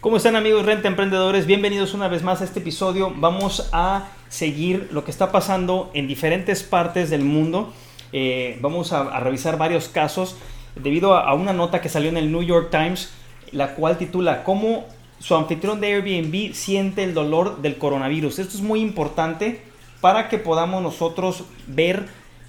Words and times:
¿Cómo 0.00 0.16
están 0.16 0.34
amigos 0.34 0.64
Renta 0.64 0.88
Emprendedores? 0.88 1.44
Bienvenidos 1.44 1.92
una 1.92 2.08
vez 2.08 2.22
más 2.22 2.40
a 2.40 2.44
este 2.44 2.60
episodio. 2.60 3.12
Vamos 3.14 3.68
a 3.70 4.08
seguir 4.30 4.88
lo 4.92 5.04
que 5.04 5.10
está 5.10 5.30
pasando 5.30 5.90
en 5.92 6.08
diferentes 6.08 6.62
partes 6.62 7.10
del 7.10 7.22
mundo. 7.22 7.70
Eh, 8.10 8.58
vamos 8.62 8.94
a, 8.94 9.20
revisar 9.20 9.58
varios 9.58 9.88
casos 9.88 10.36
debido 10.74 11.12
a, 11.12 11.28
a 11.28 11.34
una 11.34 11.52
nota 11.52 11.82
que 11.82 11.90
salió 11.90 12.08
en 12.08 12.16
el 12.16 12.32
New 12.32 12.42
York 12.42 12.70
Times, 12.70 13.12
la 13.52 13.74
cual 13.74 13.98
titula 13.98 14.42
¿Cómo 14.42 14.86
su 15.18 15.34
anfitrión 15.34 15.82
de 15.82 15.88
Airbnb 15.88 16.54
siente 16.54 17.04
el 17.04 17.12
dolor 17.12 17.60
del 17.60 17.76
coronavirus? 17.76 18.38
Esto 18.38 18.56
es 18.56 18.62
muy 18.62 18.80
importante 18.80 19.60
para 20.00 20.30
que 20.30 20.38
podamos 20.38 20.82
nosotros 20.82 21.44
ver 21.66 22.08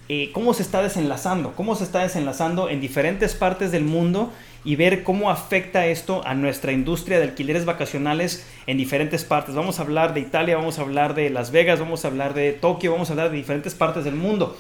eh, 0.10 0.32
cómo 0.34 0.54
se 0.54 0.64
está 0.64 0.82
desenlazando, 0.82 1.54
cómo 1.56 1.76
se 1.76 1.84
está 1.84 2.00
desenlazando 2.00 2.70
en 2.70 2.82
diferentes 2.82 3.34
partes 3.34 3.72
del 3.72 3.84
mundo 3.84 4.32
y 4.64 4.76
ver 4.76 5.04
cómo 5.04 5.32
afecta 5.32 5.88
esto 5.88 6.22
a 6.26 6.34
nuestra 6.36 6.72
industria 6.72 7.18
de 7.18 7.26
alquileres 7.26 7.66
vacacionales 7.66 8.46
en 8.68 8.78
diferentes 8.78 9.24
partes. 9.24 9.56
Vamos 9.56 9.80
a 9.80 9.84
hablar 9.84 10.14
de 10.14 10.20
Italia, 10.20 10.58
vamos 10.58 10.80
a 10.80 10.82
hablar 10.82 11.16
de 11.16 11.30
Las 11.30 11.52
Vegas, 11.52 11.80
vamos 11.80 12.06
a 12.06 12.10
hablar 12.10 12.34
de 12.34 12.52
Tokio, 12.54 12.92
vamos 12.92 13.10
a 13.10 13.14
hablar 13.14 13.32
de 13.32 13.38
diferentes 13.38 13.74
partes 13.74 14.04
del 14.04 14.16
mundo. 14.16 14.56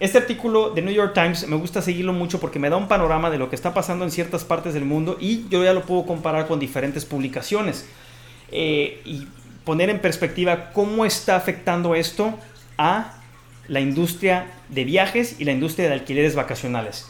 Este 0.00 0.16
artículo 0.16 0.70
de 0.70 0.80
New 0.80 0.94
York 0.94 1.12
Times 1.12 1.46
me 1.46 1.56
gusta 1.56 1.82
seguirlo 1.82 2.14
mucho 2.14 2.40
porque 2.40 2.58
me 2.58 2.70
da 2.70 2.76
un 2.78 2.88
panorama 2.88 3.28
de 3.28 3.36
lo 3.36 3.50
que 3.50 3.56
está 3.56 3.74
pasando 3.74 4.04
en 4.06 4.10
ciertas 4.10 4.44
partes 4.44 4.72
del 4.72 4.86
mundo 4.86 5.18
y 5.20 5.46
yo 5.50 5.62
ya 5.62 5.74
lo 5.74 5.82
puedo 5.82 6.06
comparar 6.06 6.46
con 6.46 6.58
diferentes 6.58 7.04
publicaciones 7.04 7.86
eh, 8.50 9.02
y 9.04 9.28
poner 9.64 9.90
en 9.90 10.00
perspectiva 10.00 10.70
cómo 10.72 11.04
está 11.04 11.36
afectando 11.36 11.94
esto 11.94 12.34
a 12.78 13.19
la 13.70 13.80
industria 13.80 14.46
de 14.68 14.82
viajes 14.82 15.36
y 15.38 15.44
la 15.44 15.52
industria 15.52 15.86
de 15.86 15.94
alquileres 15.94 16.34
vacacionales. 16.34 17.06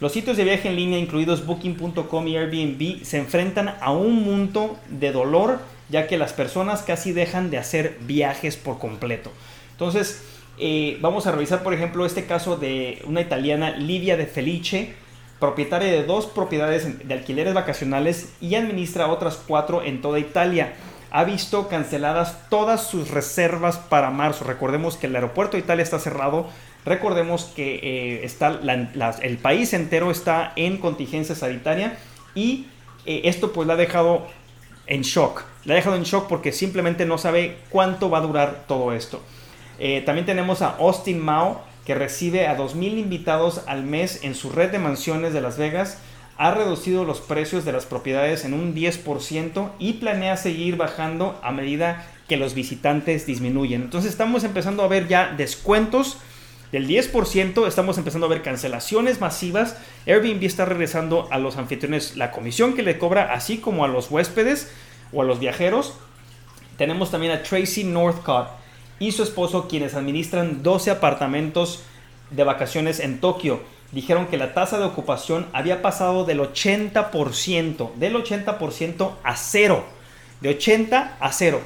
Los 0.00 0.10
sitios 0.10 0.36
de 0.36 0.42
viaje 0.42 0.68
en 0.68 0.74
línea, 0.74 0.98
incluidos 0.98 1.46
Booking.com 1.46 2.26
y 2.26 2.36
Airbnb, 2.36 3.04
se 3.04 3.18
enfrentan 3.18 3.76
a 3.80 3.92
un 3.92 4.24
mundo 4.24 4.76
de 4.88 5.12
dolor, 5.12 5.60
ya 5.88 6.08
que 6.08 6.18
las 6.18 6.32
personas 6.32 6.82
casi 6.82 7.12
dejan 7.12 7.50
de 7.50 7.58
hacer 7.58 7.96
viajes 8.00 8.56
por 8.56 8.80
completo. 8.80 9.30
Entonces, 9.70 10.24
eh, 10.58 10.98
vamos 11.00 11.28
a 11.28 11.32
revisar, 11.32 11.62
por 11.62 11.74
ejemplo, 11.74 12.04
este 12.04 12.26
caso 12.26 12.56
de 12.56 13.02
una 13.06 13.20
italiana, 13.20 13.70
Livia 13.70 14.16
de 14.16 14.26
Felice, 14.26 14.94
propietaria 15.38 15.92
de 15.92 16.02
dos 16.02 16.26
propiedades 16.26 17.06
de 17.06 17.14
alquileres 17.14 17.54
vacacionales 17.54 18.32
y 18.40 18.56
administra 18.56 19.06
otras 19.06 19.36
cuatro 19.36 19.84
en 19.84 20.00
toda 20.00 20.18
Italia. 20.18 20.72
Ha 21.10 21.24
visto 21.24 21.68
canceladas 21.68 22.48
todas 22.48 22.86
sus 22.86 23.10
reservas 23.10 23.78
para 23.78 24.10
marzo. 24.10 24.44
Recordemos 24.44 24.96
que 24.96 25.06
el 25.06 25.14
aeropuerto 25.14 25.56
de 25.56 25.62
Italia 25.62 25.82
está 25.82 25.98
cerrado. 25.98 26.48
Recordemos 26.84 27.44
que 27.56 27.74
eh, 27.82 28.24
está 28.24 28.60
el 29.22 29.38
país 29.38 29.72
entero 29.74 30.10
está 30.10 30.52
en 30.56 30.78
contingencia 30.78 31.34
sanitaria 31.34 31.98
y 32.34 32.66
eh, 33.06 33.22
esto 33.24 33.52
pues 33.52 33.66
la 33.66 33.74
ha 33.74 33.76
dejado 33.76 34.26
en 34.86 35.02
shock. 35.02 35.42
La 35.64 35.74
ha 35.74 35.76
dejado 35.76 35.96
en 35.96 36.04
shock 36.04 36.28
porque 36.28 36.52
simplemente 36.52 37.06
no 37.06 37.18
sabe 37.18 37.58
cuánto 37.70 38.08
va 38.10 38.18
a 38.18 38.22
durar 38.22 38.64
todo 38.66 38.92
esto. 38.92 39.22
Eh, 39.78 40.02
también 40.04 40.26
tenemos 40.26 40.62
a 40.62 40.76
Austin 40.76 41.18
Mao, 41.18 41.62
que 41.86 41.94
recibe 41.94 42.46
a 42.46 42.56
2.000 42.56 42.98
invitados 42.98 43.62
al 43.66 43.82
mes 43.82 44.22
en 44.22 44.34
su 44.34 44.50
red 44.50 44.70
de 44.70 44.78
mansiones 44.78 45.32
de 45.32 45.40
Las 45.40 45.56
Vegas. 45.56 45.98
Ha 46.40 46.52
reducido 46.52 47.04
los 47.04 47.20
precios 47.20 47.66
de 47.66 47.72
las 47.72 47.84
propiedades 47.84 48.46
en 48.46 48.54
un 48.54 48.74
10% 48.74 49.72
y 49.78 49.92
planea 49.92 50.38
seguir 50.38 50.78
bajando 50.78 51.38
a 51.42 51.52
medida 51.52 52.06
que 52.28 52.38
los 52.38 52.54
visitantes 52.54 53.26
disminuyen. 53.26 53.82
Entonces 53.82 54.10
estamos 54.10 54.42
empezando 54.42 54.82
a 54.82 54.88
ver 54.88 55.06
ya 55.06 55.34
descuentos 55.36 56.16
del 56.72 56.88
10%, 56.88 57.68
estamos 57.68 57.98
empezando 57.98 58.26
a 58.26 58.30
ver 58.30 58.40
cancelaciones 58.40 59.20
masivas. 59.20 59.76
Airbnb 60.06 60.42
está 60.42 60.64
regresando 60.64 61.28
a 61.30 61.36
los 61.36 61.58
anfitriones 61.58 62.16
la 62.16 62.30
comisión 62.30 62.72
que 62.72 62.82
le 62.82 62.96
cobra, 62.96 63.34
así 63.34 63.58
como 63.58 63.84
a 63.84 63.88
los 63.88 64.10
huéspedes 64.10 64.72
o 65.12 65.20
a 65.20 65.26
los 65.26 65.40
viajeros. 65.40 65.92
Tenemos 66.78 67.10
también 67.10 67.34
a 67.34 67.42
Tracy 67.42 67.84
Northcott 67.84 68.48
y 68.98 69.12
su 69.12 69.24
esposo 69.24 69.68
quienes 69.68 69.92
administran 69.92 70.62
12 70.62 70.90
apartamentos 70.90 71.82
de 72.30 72.44
vacaciones 72.44 72.98
en 72.98 73.20
Tokio. 73.20 73.60
Dijeron 73.92 74.26
que 74.26 74.36
la 74.36 74.54
tasa 74.54 74.78
de 74.78 74.84
ocupación 74.84 75.46
había 75.52 75.82
pasado 75.82 76.24
del 76.24 76.40
80%, 76.40 77.94
del 77.94 78.14
80% 78.14 79.12
a 79.24 79.36
cero, 79.36 79.84
de 80.40 80.50
80 80.50 81.16
a 81.18 81.32
cero, 81.32 81.60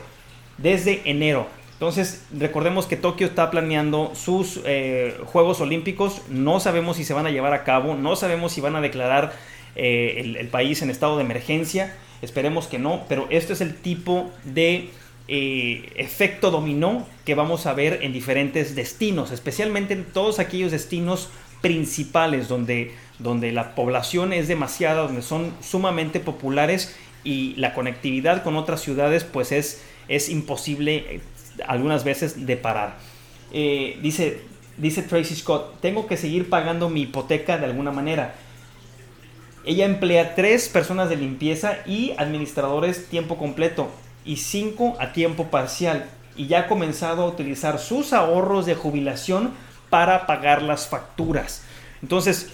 desde 0.57 1.03
enero. 1.05 1.47
Entonces, 1.75 2.25
recordemos 2.33 2.87
que 2.87 2.97
Tokio 2.97 3.27
está 3.27 3.51
planeando 3.51 4.13
sus 4.15 4.61
eh, 4.65 5.19
Juegos 5.27 5.61
Olímpicos. 5.61 6.23
No 6.31 6.61
sabemos 6.61 6.97
si 6.97 7.05
se 7.05 7.13
van 7.13 7.27
a 7.27 7.31
llevar 7.31 7.53
a 7.53 7.65
cabo, 7.65 7.95
no 7.95 8.17
sabemos 8.17 8.53
si 8.53 8.63
van 8.63 8.77
a 8.77 8.81
declarar 8.81 9.35
eh, 9.77 10.35
el, 10.39 10.49
país 10.49 10.81
en 10.81 10.91
estado 10.91 11.19
de 11.19 11.25
emergencia. 11.25 11.95
Esperemos 12.23 12.69
que 12.69 12.79
no, 12.79 13.03
pero 13.09 13.27
este 13.29 13.53
es 13.53 13.61
el 13.61 13.75
tipo 13.75 14.31
de 14.45 14.89
eh, 15.29 15.93
efecto 15.97 16.51
dominó 16.51 17.07
que 17.27 17.35
vamos 17.35 17.67
a 17.67 17.75
ver 17.75 17.99
en 18.03 18.13
diferentes 18.13 18.75
destinos, 18.75 19.31
especialmente 19.31 19.95
en 19.95 20.05
todos 20.05 20.39
aquellos 20.39 20.71
destinos 20.71 21.29
principales 21.65 22.47
donde, 22.47 22.93
donde 23.19 23.51
la 23.51 23.75
población 23.75 24.35
es 24.35 24.49
demasiada, 24.49 25.05
donde 25.05 25.23
son 25.23 25.51
sumamente 25.63 26.21
populares 26.21 26.95
y 27.25 27.55
la 27.55 27.73
conectividad 27.73 28.43
con 28.43 28.57
otras 28.57 28.83
ciudades 28.83 29.25
pues 29.25 29.51
es, 29.51 29.83
es 30.07 30.29
imposible 30.29 30.97
eh, 30.97 31.21
algunas 31.67 32.05
veces 32.05 32.45
de 32.45 32.59
parar. 32.59 32.99
Eh, 33.51 33.99
dice, 34.03 34.43
dice 34.77 35.01
Tracy 35.01 35.37
Scott, 35.37 35.81
tengo 35.81 36.07
que 36.07 36.19
seguir 36.19 36.51
pagando 36.51 36.91
mi 36.91 37.01
hipoteca 37.01 37.57
de 37.57 37.65
alguna 37.65 37.93
manera. 37.93 38.35
Ella 39.65 39.87
emplea 39.87 40.35
tres 40.35 40.69
personas 40.69 41.09
de 41.09 41.17
limpieza 41.17 41.79
y 41.87 42.13
administradores 42.19 43.09
tiempo 43.09 43.39
completo 43.39 43.89
y 44.27 44.37
cinco 44.37 44.99
a 45.01 45.15
tiempo 45.15 45.45
parcial. 45.45 46.11
Y 46.37 46.47
ya 46.47 46.59
ha 46.61 46.67
comenzado 46.67 47.23
a 47.23 47.29
utilizar 47.29 47.79
sus 47.79 48.13
ahorros 48.13 48.67
de 48.67 48.75
jubilación 48.75 49.53
para 49.95 50.27
pagar 50.27 50.61
las 50.61 50.89
facturas. 50.89 51.63
Entonces, 52.03 52.49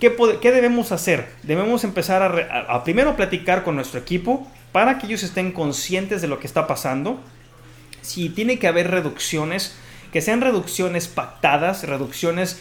¿qué, 0.00 0.14
qué 0.42 0.52
debemos 0.52 0.92
hacer? 0.92 1.32
Debemos 1.44 1.82
empezar 1.82 2.20
a, 2.20 2.26
a- 2.26 2.74
a 2.76 2.84
primero 2.84 3.16
platicar 3.16 3.64
con 3.64 3.74
nuestro 3.74 3.98
equipo 3.98 4.46
para 4.70 4.98
que 4.98 5.06
ellos 5.06 5.22
estén 5.22 5.52
conscientes 5.52 6.20
de 6.20 6.28
lo 6.28 6.38
que 6.40 6.46
está 6.46 6.66
pasando. 6.66 7.18
Si 8.02 8.28
tiene 8.28 8.58
que 8.58 8.68
haber 8.68 8.90
reducciones, 8.90 9.74
que 10.12 10.20
sean 10.20 10.42
reducciones 10.42 11.08
pactadas, 11.08 11.84
reducciones 11.84 12.60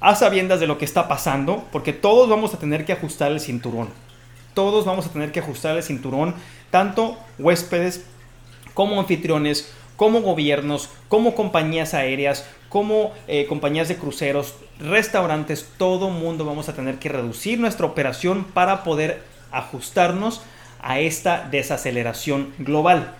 a 0.00 0.14
sabiendas 0.14 0.60
de 0.60 0.68
lo 0.68 0.78
que 0.78 0.84
está 0.84 1.08
pasando, 1.08 1.66
porque 1.72 1.92
todos 1.92 2.28
vamos 2.28 2.54
a 2.54 2.58
tener 2.60 2.84
que 2.84 2.92
ajustar 2.92 3.32
el 3.32 3.40
cinturón. 3.40 3.88
Todos 4.54 4.84
vamos 4.84 5.04
a 5.06 5.08
tener 5.10 5.32
que 5.32 5.40
ajustar 5.40 5.76
el 5.76 5.82
cinturón, 5.82 6.36
tanto 6.70 7.18
huéspedes 7.40 8.04
como 8.72 9.00
anfitriones, 9.00 9.72
como 9.96 10.22
gobiernos, 10.22 10.90
como 11.08 11.34
compañías 11.34 11.94
aéreas, 11.94 12.46
como 12.68 13.12
eh, 13.28 13.46
compañías 13.46 13.88
de 13.88 13.96
cruceros, 13.96 14.54
restaurantes, 14.80 15.68
todo 15.78 16.10
mundo 16.10 16.44
vamos 16.44 16.68
a 16.68 16.74
tener 16.74 16.96
que 16.98 17.08
reducir 17.08 17.60
nuestra 17.60 17.86
operación 17.86 18.44
para 18.44 18.82
poder 18.82 19.22
ajustarnos 19.52 20.42
a 20.82 20.98
esta 20.98 21.48
desaceleración 21.50 22.52
global. 22.58 23.14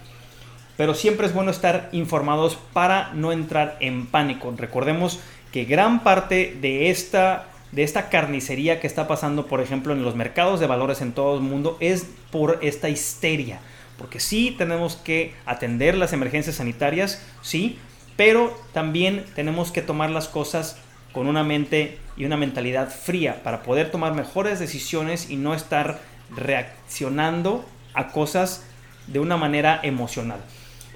Pero 0.76 0.94
siempre 0.94 1.26
es 1.26 1.32
bueno 1.32 1.50
estar 1.50 1.88
informados 1.92 2.58
para 2.72 3.12
no 3.14 3.32
entrar 3.32 3.76
en 3.80 4.06
pánico. 4.06 4.52
Recordemos 4.56 5.20
que 5.52 5.64
gran 5.64 6.02
parte 6.02 6.56
de 6.60 6.90
esta, 6.90 7.46
de 7.70 7.84
esta 7.84 8.08
carnicería 8.08 8.80
que 8.80 8.88
está 8.88 9.06
pasando, 9.06 9.46
por 9.46 9.60
ejemplo, 9.60 9.92
en 9.92 10.02
los 10.02 10.16
mercados 10.16 10.58
de 10.58 10.66
valores 10.66 11.00
en 11.00 11.12
todo 11.12 11.36
el 11.36 11.42
mundo, 11.42 11.76
es 11.78 12.06
por 12.32 12.58
esta 12.60 12.88
histeria. 12.88 13.60
Porque 13.98 14.20
sí 14.20 14.54
tenemos 14.56 14.96
que 14.96 15.34
atender 15.46 15.96
las 15.96 16.12
emergencias 16.12 16.56
sanitarias, 16.56 17.22
sí, 17.42 17.78
pero 18.16 18.58
también 18.72 19.24
tenemos 19.34 19.70
que 19.70 19.82
tomar 19.82 20.10
las 20.10 20.28
cosas 20.28 20.78
con 21.12 21.26
una 21.26 21.44
mente 21.44 21.98
y 22.16 22.24
una 22.24 22.36
mentalidad 22.36 22.90
fría 22.90 23.42
para 23.42 23.62
poder 23.62 23.90
tomar 23.90 24.14
mejores 24.14 24.58
decisiones 24.58 25.30
y 25.30 25.36
no 25.36 25.54
estar 25.54 26.00
reaccionando 26.34 27.64
a 27.94 28.08
cosas 28.08 28.64
de 29.06 29.20
una 29.20 29.36
manera 29.36 29.80
emocional. 29.82 30.40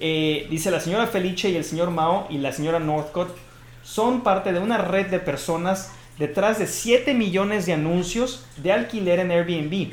Eh, 0.00 0.46
dice 0.50 0.70
la 0.70 0.80
señora 0.80 1.06
Felice 1.06 1.50
y 1.50 1.56
el 1.56 1.64
señor 1.64 1.90
Mao 1.90 2.26
y 2.30 2.38
la 2.38 2.52
señora 2.52 2.78
Northcott 2.78 3.36
son 3.82 4.22
parte 4.22 4.52
de 4.52 4.60
una 4.60 4.78
red 4.78 5.06
de 5.06 5.18
personas 5.18 5.90
detrás 6.18 6.58
de 6.58 6.66
7 6.66 7.14
millones 7.14 7.66
de 7.66 7.72
anuncios 7.72 8.44
de 8.56 8.72
alquiler 8.72 9.20
en 9.20 9.30
Airbnb. 9.30 9.92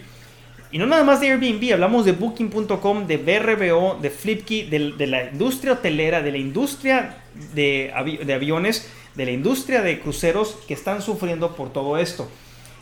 Y 0.75 0.77
no 0.77 0.87
nada 0.87 1.05
más 1.05 1.21
de 1.21 1.31
Airbnb, 1.31 1.71
hablamos 1.71 2.03
de 2.03 2.11
Booking.com, 2.11 3.07
de 3.07 3.15
BRBO, 3.15 3.97
de 4.01 4.09
Flipkey, 4.09 4.63
de, 4.63 5.07
la 5.07 5.31
industria 5.31 5.71
hotelera, 5.71 6.21
de 6.21 6.33
la 6.33 6.37
industria 6.37 7.23
de, 7.53 7.93
aviones, 7.95 8.91
de 9.15 9.23
la 9.23 9.31
industria 9.31 9.81
de 9.81 10.01
cruceros 10.01 10.57
que 10.67 10.73
están 10.73 11.01
sufriendo 11.01 11.55
por 11.55 11.71
todo 11.71 11.97
esto. 11.97 12.29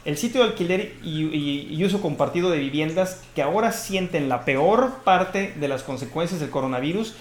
El 0.06 0.18
sitio 0.18 0.42
de 0.42 0.48
alquiler 0.48 0.96
y, 1.04 1.86
uso 1.86 2.02
compartido 2.02 2.50
de 2.50 2.58
viviendas 2.58 3.22
que 3.36 3.44
ahora 3.44 3.72
sienten 3.72 4.28
la 4.28 4.44
peor 4.44 5.04
parte 5.04 5.54
de 5.56 5.68
las 5.68 5.84
consecuencias 5.84 6.40
del 6.40 6.50
coronavirus 6.50 7.14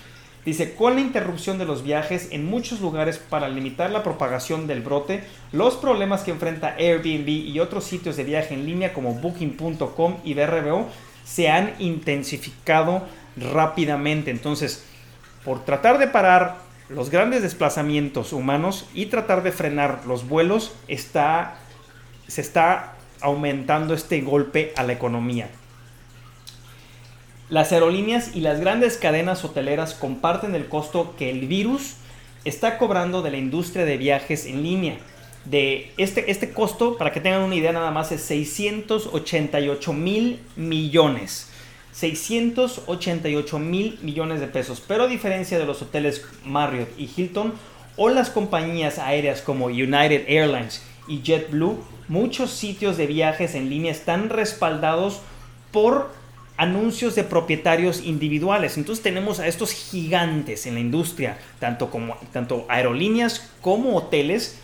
Dice, 0.44 0.74
con 0.74 0.96
la 0.96 1.00
interrupción 1.00 1.58
de 1.58 1.64
los 1.64 1.84
viajes 1.84 2.28
en 2.32 2.44
muchos 2.44 2.80
lugares 2.80 3.18
para 3.18 3.48
limitar 3.48 3.90
la 3.90 4.02
propagación 4.02 4.66
del 4.66 4.82
brote, 4.82 5.22
los 5.52 5.76
problemas 5.76 6.22
que 6.22 6.32
enfrenta 6.32 6.74
Airbnb 6.76 7.28
y 7.28 7.60
otros 7.60 7.84
sitios 7.84 8.16
de 8.16 8.24
viaje 8.24 8.54
en 8.54 8.66
línea 8.66 8.92
como 8.92 9.14
booking.com 9.14 10.16
y 10.24 10.34
BRBO 10.34 10.88
se 11.24 11.48
han 11.48 11.74
intensificado 11.78 13.02
rápidamente. 13.36 14.32
Entonces, 14.32 14.84
por 15.44 15.64
tratar 15.64 15.98
de 15.98 16.08
parar 16.08 16.56
los 16.88 17.08
grandes 17.08 17.42
desplazamientos 17.42 18.32
humanos 18.32 18.88
y 18.94 19.06
tratar 19.06 19.44
de 19.44 19.52
frenar 19.52 20.00
los 20.06 20.28
vuelos, 20.28 20.74
está, 20.88 21.54
se 22.26 22.40
está 22.40 22.94
aumentando 23.20 23.94
este 23.94 24.20
golpe 24.22 24.72
a 24.76 24.82
la 24.82 24.92
economía. 24.92 25.48
Las 27.52 27.70
aerolíneas 27.70 28.34
y 28.34 28.40
las 28.40 28.60
grandes 28.60 28.96
cadenas 28.96 29.44
hoteleras 29.44 29.92
comparten 29.92 30.54
el 30.54 30.70
costo 30.70 31.14
que 31.18 31.28
el 31.28 31.46
virus 31.46 31.96
está 32.46 32.78
cobrando 32.78 33.20
de 33.20 33.30
la 33.30 33.36
industria 33.36 33.84
de 33.84 33.98
viajes 33.98 34.46
en 34.46 34.62
línea. 34.62 34.96
De 35.44 35.92
este, 35.98 36.30
este 36.30 36.52
costo, 36.52 36.96
para 36.96 37.12
que 37.12 37.20
tengan 37.20 37.42
una 37.42 37.54
idea 37.54 37.72
nada 37.72 37.90
más, 37.90 38.10
es 38.10 38.22
688 38.22 39.92
mil 39.92 40.40
millones. 40.56 41.50
688 41.92 43.58
mil 43.58 43.98
millones 44.00 44.40
de 44.40 44.46
pesos. 44.46 44.82
Pero 44.88 45.04
a 45.04 45.08
diferencia 45.08 45.58
de 45.58 45.66
los 45.66 45.82
hoteles 45.82 46.24
Marriott 46.46 46.88
y 46.96 47.10
Hilton 47.14 47.52
o 47.98 48.08
las 48.08 48.30
compañías 48.30 48.98
aéreas 48.98 49.42
como 49.42 49.66
United 49.66 50.24
Airlines 50.26 50.82
y 51.06 51.20
JetBlue, 51.20 51.84
muchos 52.08 52.50
sitios 52.50 52.96
de 52.96 53.06
viajes 53.06 53.54
en 53.54 53.68
línea 53.68 53.92
están 53.92 54.30
respaldados 54.30 55.20
por 55.70 56.21
anuncios 56.62 57.16
de 57.16 57.24
propietarios 57.24 58.02
individuales. 58.04 58.78
Entonces 58.78 59.02
tenemos 59.02 59.40
a 59.40 59.48
estos 59.48 59.72
gigantes 59.72 60.66
en 60.66 60.74
la 60.74 60.80
industria, 60.80 61.36
tanto, 61.58 61.90
como, 61.90 62.16
tanto 62.32 62.66
aerolíneas 62.68 63.50
como 63.60 63.96
hoteles, 63.96 64.58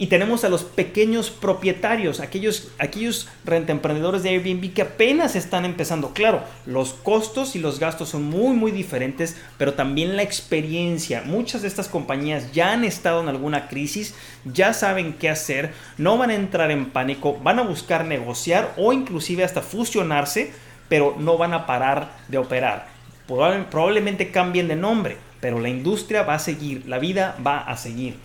y 0.00 0.06
tenemos 0.06 0.44
a 0.44 0.48
los 0.48 0.62
pequeños 0.62 1.30
propietarios, 1.30 2.20
aquellos, 2.20 2.68
aquellos 2.78 3.28
rentemprendedores 3.44 4.22
de 4.22 4.28
Airbnb 4.28 4.72
que 4.72 4.82
apenas 4.82 5.34
están 5.34 5.64
empezando. 5.64 6.12
Claro, 6.12 6.44
los 6.66 6.92
costos 6.92 7.56
y 7.56 7.58
los 7.58 7.80
gastos 7.80 8.10
son 8.10 8.22
muy, 8.22 8.54
muy 8.54 8.70
diferentes, 8.70 9.36
pero 9.56 9.74
también 9.74 10.16
la 10.16 10.22
experiencia. 10.22 11.22
Muchas 11.22 11.62
de 11.62 11.68
estas 11.68 11.88
compañías 11.88 12.52
ya 12.52 12.72
han 12.72 12.84
estado 12.84 13.22
en 13.22 13.28
alguna 13.28 13.66
crisis, 13.66 14.14
ya 14.44 14.72
saben 14.72 15.14
qué 15.14 15.30
hacer, 15.30 15.72
no 15.96 16.16
van 16.16 16.30
a 16.30 16.36
entrar 16.36 16.70
en 16.70 16.90
pánico, 16.90 17.36
van 17.42 17.58
a 17.58 17.62
buscar 17.62 18.04
negociar 18.04 18.74
o 18.76 18.92
inclusive 18.92 19.42
hasta 19.42 19.62
fusionarse 19.62 20.52
pero 20.88 21.16
no 21.18 21.36
van 21.38 21.54
a 21.54 21.66
parar 21.66 22.12
de 22.28 22.38
operar. 22.38 22.88
Probablemente 23.26 24.30
cambien 24.30 24.68
de 24.68 24.76
nombre, 24.76 25.18
pero 25.40 25.60
la 25.60 25.68
industria 25.68 26.22
va 26.22 26.34
a 26.34 26.38
seguir, 26.38 26.84
la 26.86 26.98
vida 26.98 27.36
va 27.46 27.58
a 27.58 27.76
seguir. 27.76 28.16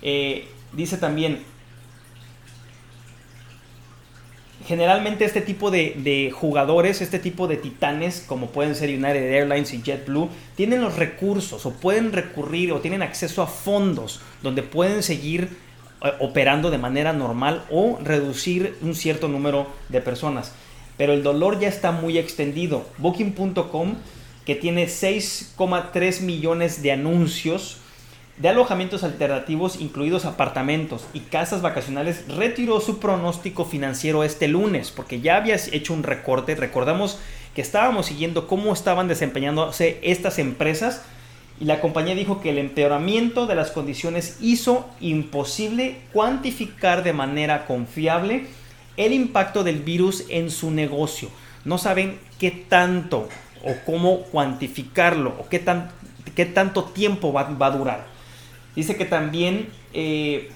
Eh, 0.00 0.48
dice 0.72 0.96
también, 0.96 1.42
generalmente 4.66 5.24
este 5.24 5.40
tipo 5.40 5.70
de, 5.70 6.32
jugadores, 6.34 7.02
este 7.02 7.18
tipo 7.18 7.46
de 7.46 7.56
titanes, 7.56 8.24
como 8.26 8.48
pueden 8.48 8.74
ser 8.74 8.90
United 8.90 9.32
Airlines 9.32 9.72
y 9.74 9.82
JetBlue, 9.82 10.28
tienen 10.56 10.80
los 10.80 10.96
recursos 10.96 11.66
o 11.66 11.72
pueden 11.72 12.12
recurrir 12.12 12.72
o 12.72 12.80
tienen 12.80 13.02
acceso 13.02 13.42
a 13.42 13.46
fondos 13.46 14.20
donde 14.42 14.62
pueden 14.62 15.02
seguir 15.02 15.56
eh, 16.02 16.12
operando 16.20 16.70
de 16.70 16.78
manera 16.78 17.12
normal 17.12 17.64
o 17.70 17.98
reducir 18.02 18.76
un 18.80 18.94
cierto 18.94 19.28
número 19.28 19.66
de 19.88 20.00
personas 20.00 20.52
pero 21.02 21.14
el 21.14 21.24
dolor 21.24 21.58
ya 21.58 21.66
está 21.66 21.90
muy 21.90 22.16
extendido. 22.16 22.86
Booking.com, 22.98 23.94
que 24.46 24.54
tiene 24.54 24.86
6,3 24.86 26.20
millones 26.20 26.80
de 26.80 26.92
anuncios 26.92 27.78
de 28.36 28.50
alojamientos 28.50 29.02
alternativos, 29.02 29.80
incluidos 29.80 30.26
apartamentos 30.26 31.04
y 31.12 31.18
casas 31.18 31.60
vacacionales, 31.60 32.28
retiró 32.28 32.80
su 32.80 33.00
pronóstico 33.00 33.64
financiero 33.64 34.22
este 34.22 34.46
lunes, 34.46 34.92
porque 34.92 35.20
ya 35.20 35.38
había 35.38 35.56
hecho 35.56 35.92
un 35.92 36.04
recorte. 36.04 36.54
Recordamos 36.54 37.18
que 37.52 37.62
estábamos 37.62 38.06
siguiendo 38.06 38.46
cómo 38.46 38.72
estaban 38.72 39.08
desempeñándose 39.08 39.98
estas 40.04 40.38
empresas 40.38 41.02
y 41.60 41.64
la 41.64 41.80
compañía 41.80 42.14
dijo 42.14 42.40
que 42.40 42.50
el 42.50 42.58
empeoramiento 42.58 43.48
de 43.48 43.56
las 43.56 43.72
condiciones 43.72 44.36
hizo 44.40 44.88
imposible 45.00 45.96
cuantificar 46.12 47.02
de 47.02 47.12
manera 47.12 47.66
confiable 47.66 48.46
el 48.96 49.12
impacto 49.12 49.64
del 49.64 49.80
virus 49.80 50.24
en 50.28 50.50
su 50.50 50.70
negocio. 50.70 51.28
No 51.64 51.78
saben 51.78 52.18
qué 52.38 52.50
tanto 52.50 53.28
o 53.64 53.74
cómo 53.86 54.22
cuantificarlo 54.24 55.34
o 55.38 55.48
qué, 55.48 55.58
tan, 55.58 55.90
qué 56.34 56.46
tanto 56.46 56.84
tiempo 56.84 57.32
va, 57.32 57.48
a 57.48 57.70
durar. 57.70 58.06
Dice 58.74 58.96
que 58.96 59.04
también, 59.04 59.68
eh, 59.92 60.50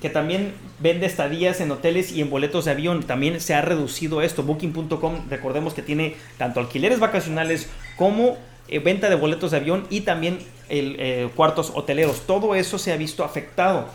que 0.00 0.10
también 0.10 0.54
vende 0.80 1.06
estadías 1.06 1.60
en 1.60 1.70
hoteles 1.70 2.12
y 2.12 2.20
en 2.20 2.30
boletos 2.30 2.64
de 2.64 2.72
avión. 2.72 3.02
También 3.04 3.40
se 3.40 3.54
ha 3.54 3.62
reducido 3.62 4.22
esto. 4.22 4.42
Booking.com, 4.42 5.28
recordemos 5.28 5.74
que 5.74 5.82
tiene 5.82 6.16
tanto 6.38 6.60
alquileres 6.60 6.98
vacacionales 6.98 7.68
como 7.96 8.38
eh, 8.68 8.78
venta 8.78 9.08
de 9.08 9.16
boletos 9.16 9.50
de 9.50 9.58
avión 9.58 9.86
y 9.90 10.00
también 10.02 10.38
el, 10.68 10.96
eh, 10.98 11.28
cuartos 11.36 11.72
hoteleros. 11.74 12.26
Todo 12.26 12.54
eso 12.54 12.78
se 12.78 12.92
ha 12.92 12.96
visto 12.96 13.24
afectado. 13.24 13.88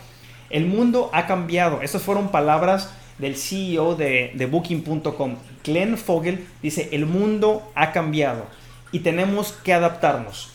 El 0.48 0.66
mundo 0.66 1.10
ha 1.12 1.26
cambiado. 1.26 1.82
Estas 1.82 2.02
fueron 2.02 2.30
palabras 2.30 2.90
del 3.18 3.36
CEO 3.36 3.94
de, 3.94 4.48
Booking.com, 4.50 5.36
Glenn 5.64 5.96
Fogel, 5.96 6.46
dice, 6.62 6.90
el 6.92 7.06
mundo 7.06 7.70
ha 7.74 7.92
cambiado 7.92 8.46
y 8.92 9.00
tenemos 9.00 9.52
que 9.52 9.72
adaptarnos. 9.72 10.50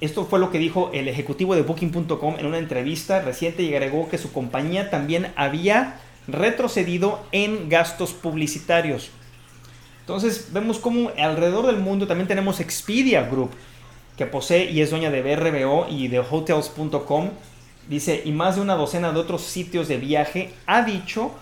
Esto 0.00 0.24
fue 0.24 0.38
lo 0.38 0.50
que 0.50 0.58
dijo 0.58 0.90
el 0.94 1.08
ejecutivo 1.08 1.54
de 1.54 1.62
Booking.com 1.62 2.36
en 2.38 2.46
una 2.46 2.58
entrevista 2.58 3.20
reciente 3.20 3.62
y 3.62 3.74
agregó 3.74 4.08
que 4.08 4.18
su 4.18 4.32
compañía 4.32 4.90
también 4.90 5.32
había 5.36 6.00
retrocedido 6.26 7.22
en 7.32 7.68
gastos 7.68 8.12
publicitarios. 8.12 9.10
Entonces 10.00 10.48
vemos 10.52 10.78
como 10.78 11.10
alrededor 11.18 11.66
del 11.66 11.76
mundo 11.76 12.06
también 12.06 12.28
tenemos 12.28 12.60
Expedia 12.60 13.28
Group, 13.28 13.50
que 14.16 14.26
posee 14.26 14.70
y 14.70 14.80
es 14.80 14.90
dueña 14.90 15.10
de 15.10 15.22
BRBO 15.22 15.86
y 15.88 16.08
de 16.08 16.20
Hotels.com, 16.20 17.30
dice, 17.90 18.22
y 18.24 18.30
más 18.30 18.54
de 18.54 18.62
una 18.62 18.76
docena 18.76 19.12
de 19.12 19.18
otros 19.18 19.42
sitios 19.42 19.88
de 19.88 19.98
viaje, 19.98 20.54
ha 20.66 20.82
dicho 20.82 21.32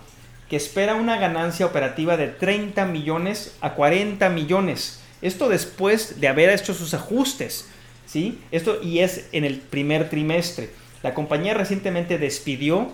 que 0.49 0.55
espera 0.55 0.95
una 0.95 1.17
ganancia 1.19 1.67
operativa 1.67 2.17
de 2.17 2.27
30 2.27 2.85
millones 2.85 3.55
a 3.61 3.75
40 3.75 4.27
millones. 4.29 4.99
Esto 5.21 5.47
después 5.47 6.19
de 6.19 6.27
haber 6.27 6.49
hecho 6.49 6.73
sus 6.73 6.95
ajustes, 6.95 7.69
¿sí? 8.07 8.39
Esto 8.51 8.81
y 8.81 8.99
es 8.99 9.27
en 9.31 9.45
el 9.45 9.59
primer 9.59 10.09
trimestre. 10.09 10.71
La 11.03 11.13
compañía 11.13 11.53
recientemente 11.53 12.17
despidió 12.17 12.89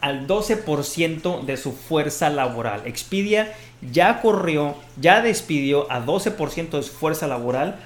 al 0.00 0.26
12% 0.26 1.44
de 1.44 1.56
su 1.56 1.72
fuerza 1.72 2.28
laboral. 2.28 2.82
Expedia 2.86 3.54
ya 3.92 4.20
corrió, 4.20 4.74
ya 5.00 5.22
despidió 5.22 5.90
a 5.92 6.04
12% 6.04 6.70
de 6.70 6.82
su 6.82 6.92
fuerza 6.92 7.28
laboral. 7.28 7.76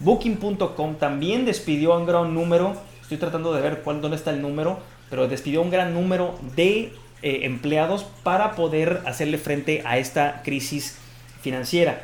Booking.com 0.00 0.96
también 0.96 1.46
despidió 1.46 1.94
a 1.94 1.98
un 1.98 2.06
gran 2.06 2.34
número 2.34 2.76
Estoy 3.04 3.18
tratando 3.18 3.52
de 3.52 3.60
ver 3.60 3.82
cuál, 3.82 4.00
dónde 4.00 4.16
está 4.16 4.30
el 4.30 4.40
número, 4.40 4.78
pero 5.10 5.28
despidió 5.28 5.60
un 5.60 5.68
gran 5.68 5.92
número 5.92 6.38
de 6.56 6.90
eh, 7.22 7.40
empleados 7.42 8.06
para 8.22 8.52
poder 8.52 9.02
hacerle 9.04 9.36
frente 9.36 9.82
a 9.84 9.98
esta 9.98 10.40
crisis 10.42 10.96
financiera. 11.42 12.02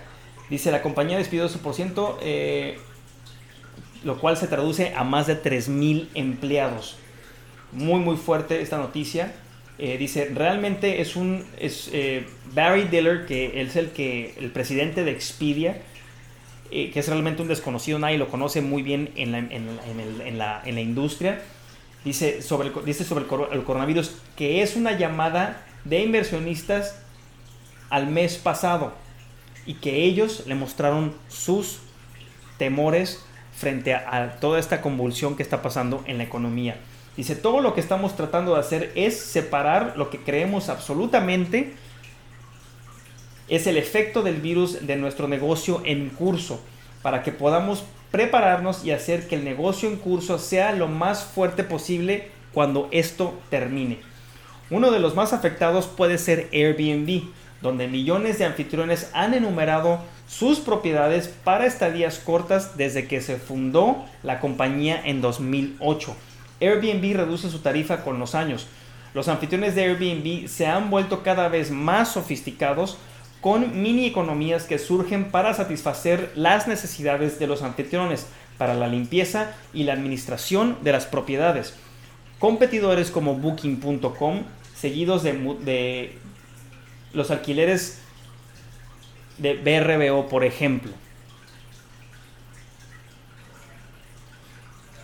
Dice, 0.50 0.71
la 0.71 0.83
compañía 0.83 1.16
despidió 1.16 1.49
su 1.49 1.61
por 1.61 1.73
ciento, 1.73 2.19
eh, 2.21 2.78
lo 4.04 4.19
cual 4.19 4.37
se 4.37 4.47
traduce 4.47 4.92
a 4.95 5.02
más 5.02 5.26
de 5.26 5.42
3.000 5.42 6.09
empleados. 6.12 6.99
Muy, 7.73 8.00
muy 8.00 8.19
fuerte 8.19 8.61
esta 8.61 8.76
noticia. 8.76 9.33
Eh, 9.78 9.97
dice, 9.97 10.30
realmente 10.35 11.00
es 11.00 11.16
un... 11.16 11.47
Barry 12.52 12.85
Diller, 12.85 13.25
que 13.25 13.62
es 13.62 13.75
el, 13.76 13.92
que, 13.92 14.35
el 14.38 14.50
presidente 14.50 15.02
de 15.02 15.12
Expedia, 15.12 15.80
eh, 16.71 16.91
que 16.93 17.00
es 17.00 17.09
realmente 17.09 17.43
un 17.43 17.49
desconocido, 17.49 17.99
nadie 17.99 18.19
lo 18.19 18.29
conoce 18.29 18.61
muy 18.61 18.83
bien 18.83 19.11
en 19.17 19.33
la, 19.33 19.39
en, 19.39 20.39
la, 20.39 20.81
industria, 20.81 21.43
dice 22.05 22.43
sobre, 22.43 22.69
el, 22.69 22.85
dice 22.85 23.05
sobre 23.05 23.25
el, 23.25 23.65
coronavirus 23.65 24.12
que 24.37 24.62
es 24.62 24.77
una 24.77 24.93
llamada 24.93 25.67
de 25.85 26.03
inversionistas 26.03 27.00
al 27.89 28.07
mes 28.07 28.37
pasado 28.37 28.93
y 29.67 29.75
que 29.75 30.05
ellos 30.05 30.45
le 30.47 30.55
mostraron 30.55 31.15
sus 31.29 31.81
temores 32.57 33.25
frente 33.53 33.95
a, 33.95 34.37
toda 34.41 34.59
esta 34.59 34.81
convulsión 34.81 35.37
que 35.37 35.43
está 35.43 35.62
pasando 35.62 36.03
en 36.07 36.19
la 36.19 36.25
economía. 36.25 36.77
Dice, 37.17 37.37
todo 37.37 37.61
lo 37.61 37.75
que 37.75 37.81
estamos 37.81 38.17
tratando 38.17 38.55
de 38.55 38.61
hacer 38.61 38.93
es 38.95 39.19
separar 39.19 39.95
lo 39.97 40.09
que 40.09 40.19
creemos 40.19 40.69
absolutamente 40.69 41.75
es 43.50 43.66
el 43.66 43.76
efecto 43.76 44.23
del 44.23 44.37
virus 44.37 44.87
de 44.87 44.97
nuestro 44.97 45.28
negocio 45.28 45.83
en 45.85 46.09
curso, 46.09 46.61
para 47.02 47.23
que 47.23 47.33
podamos 47.33 47.83
prepararnos 48.11 48.85
y 48.85 48.92
hacer 48.92 49.28
que 49.28 49.35
el 49.35 49.45
negocio 49.45 49.88
en 49.88 49.97
curso 49.97 50.38
sea 50.38 50.73
lo 50.73 50.88
más 50.88 51.25
fuerte 51.25 51.64
posible 51.64 52.30
cuando 52.52 52.88
esto 52.92 53.35
termine. 53.50 53.99
Uno 54.71 54.92
de 54.92 55.00
los 55.00 55.16
más 55.16 55.33
afectados 55.33 55.87
puede 55.87 56.16
ser 56.16 56.49
Airbnb, 56.52 57.25
donde 57.61 57.88
millones 57.88 58.38
de 58.38 58.45
anfitriones 58.45 59.11
han 59.12 59.35
enumerado 59.35 60.00
sus 60.28 60.61
propiedades 60.61 61.26
para 61.26 61.66
estadías 61.66 62.21
cortas 62.21 62.76
desde 62.76 63.09
que 63.09 63.21
se 63.21 63.37
fundó 63.37 64.04
la 64.23 64.38
compañía 64.38 65.00
en 65.04 65.21
2008. 65.21 66.14
Airbnb 66.61 67.16
reduce 67.16 67.50
su 67.50 67.59
tarifa 67.59 68.04
con 68.04 68.21
los 68.21 68.37
años. 68.37 68.69
Los 69.12 69.26
anfitriones 69.26 69.75
de 69.75 69.83
Airbnb 69.83 70.47
se 70.49 70.66
han 70.66 70.88
vuelto 70.88 71.25
cada 71.25 71.49
vez 71.49 71.73
más 71.73 72.12
sofisticados 72.12 72.97
con 73.40 73.82
mini 73.82 74.06
economías 74.06 74.64
que 74.64 74.78
surgen 74.78 75.30
para 75.30 75.54
satisfacer 75.54 76.32
las 76.35 76.68
necesidades 76.68 77.38
de 77.38 77.47
los 77.47 77.62
anfitriones 77.62 78.26
para 78.59 78.75
la 78.75 78.88
limpieza 78.88 79.54
y 79.73 79.85
la 79.85 79.94
administración 79.94 80.76
de 80.82 80.92
las 80.92 81.06
propiedades. 81.06 81.75
Competidores 82.38 83.11
como 83.11 83.35
booking.com, 83.35 84.42
seguidos 84.75 85.23
de, 85.23 85.32
de 85.64 86.18
los 87.14 87.30
alquileres 87.30 88.00
de 89.38 89.54
BRBO, 89.54 90.28
por 90.28 90.44
ejemplo. 90.44 90.92